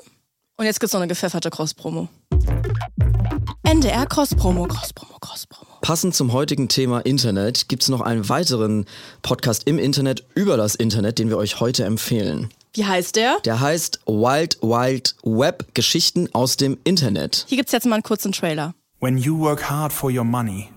Und 0.59 0.65
jetzt 0.65 0.81
gibt's 0.81 0.95
noch 0.95 1.01
eine 1.01 1.09
gepfefferte 1.09 1.51
Cross-Promo. 1.51 2.09
NDR 3.63 4.07
Cross-Promo, 4.07 4.67
Cross-Promo, 4.67 5.19
Cross-Promo. 5.21 5.71
Passend 5.83 6.15
zum 6.15 6.33
heutigen 6.33 6.69
Thema 6.69 7.01
Internet 7.01 7.69
gibt 7.69 7.83
es 7.83 7.91
noch 7.91 8.01
einen 8.01 8.29
weiteren 8.31 8.87
Podcast 9.21 9.65
im 9.67 9.79
Internet 9.79 10.25
über 10.35 10.57
das 10.57 10.75
Internet, 10.75 11.19
den 11.19 11.29
wir 11.29 11.37
euch 11.37 11.61
heute 11.61 11.85
empfehlen. 11.85 12.49
Wie 12.73 12.87
heißt 12.87 13.17
der? 13.17 13.39
Der 13.45 13.61
heißt 13.61 14.01
Wild 14.07 14.63
Wild 14.63 15.15
Web 15.25 15.75
Geschichten 15.75 16.35
aus 16.35 16.57
dem 16.57 16.79
Internet. 16.85 17.45
Hier 17.49 17.59
gibt's 17.59 17.73
jetzt 17.73 17.85
mal 17.85 17.97
einen 17.97 18.03
kurzen 18.03 18.33
Trailer. 18.33 18.75
When 19.01 19.19
you 19.19 19.39
work 19.39 19.69
hard 19.69 19.93
for 19.93 20.11
your 20.11 20.25
money, 20.25 20.71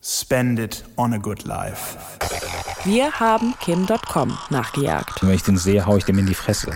spend 0.00 0.60
it 0.60 0.84
on 0.96 1.12
a 1.12 1.18
good 1.18 1.42
life. 1.44 1.96
Wir 2.84 3.12
haben 3.18 3.54
Kim.com 3.60 4.36
nachgejagt. 4.50 5.22
Wenn 5.22 5.34
ich 5.34 5.42
den 5.42 5.56
sehe, 5.56 5.86
hau 5.86 5.96
ich 5.96 6.04
dem 6.04 6.18
in 6.18 6.26
die 6.26 6.34
Fresse. 6.34 6.70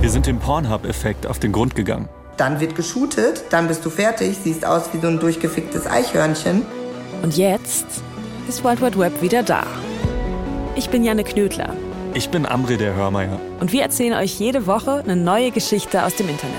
Wir 0.00 0.08
sind 0.08 0.26
dem 0.26 0.38
Pornhub-Effekt 0.38 1.26
auf 1.26 1.38
den 1.38 1.52
Grund 1.52 1.74
gegangen. 1.74 2.08
Dann 2.38 2.60
wird 2.60 2.74
geshootet, 2.74 3.44
dann 3.50 3.68
bist 3.68 3.84
du 3.84 3.90
fertig, 3.90 4.38
siehst 4.42 4.64
aus 4.64 4.84
wie 4.94 5.00
so 5.00 5.08
ein 5.08 5.20
durchgeficktes 5.20 5.86
Eichhörnchen. 5.86 6.62
Und 7.22 7.36
jetzt 7.36 7.84
ist 8.48 8.64
World 8.64 8.80
Wide 8.80 8.98
Web 8.98 9.20
wieder 9.20 9.42
da. 9.42 9.64
Ich 10.76 10.88
bin 10.88 11.04
Janne 11.04 11.24
Knödler 11.24 11.74
Ich 12.14 12.30
bin 12.30 12.46
Amri 12.46 12.78
der 12.78 12.94
Hörmeier. 12.94 13.38
und 13.60 13.72
wir 13.72 13.82
erzählen 13.82 14.14
euch 14.14 14.40
jede 14.40 14.66
Woche 14.66 15.02
eine 15.04 15.16
neue 15.16 15.50
Geschichte 15.50 16.02
aus 16.02 16.14
dem 16.14 16.30
Internet. 16.30 16.54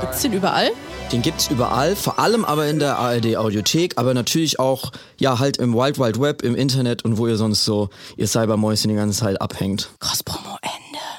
Gibt's 0.00 0.22
den 0.22 0.32
überall? 0.32 0.70
Den 1.12 1.22
gibt's 1.22 1.48
überall, 1.48 1.94
vor 1.94 2.18
allem 2.18 2.44
aber 2.44 2.66
in 2.66 2.80
der 2.80 2.98
ARD 2.98 3.36
Audiothek, 3.36 3.94
aber 3.96 4.12
natürlich 4.12 4.58
auch 4.58 4.90
ja 5.18 5.38
halt 5.38 5.56
im 5.58 5.72
Wild 5.72 6.00
Wild 6.00 6.20
Web, 6.20 6.42
im 6.42 6.56
Internet 6.56 7.04
und 7.04 7.16
wo 7.16 7.28
ihr 7.28 7.36
sonst 7.36 7.64
so 7.64 7.90
ihr 8.16 8.26
Cybermäuschen 8.26 8.90
die 8.90 8.96
ganze 8.96 9.20
Zeit 9.20 9.40
abhängt. 9.40 9.88
Too 10.00 10.08
many 10.08 10.56
tabs, 10.58 10.75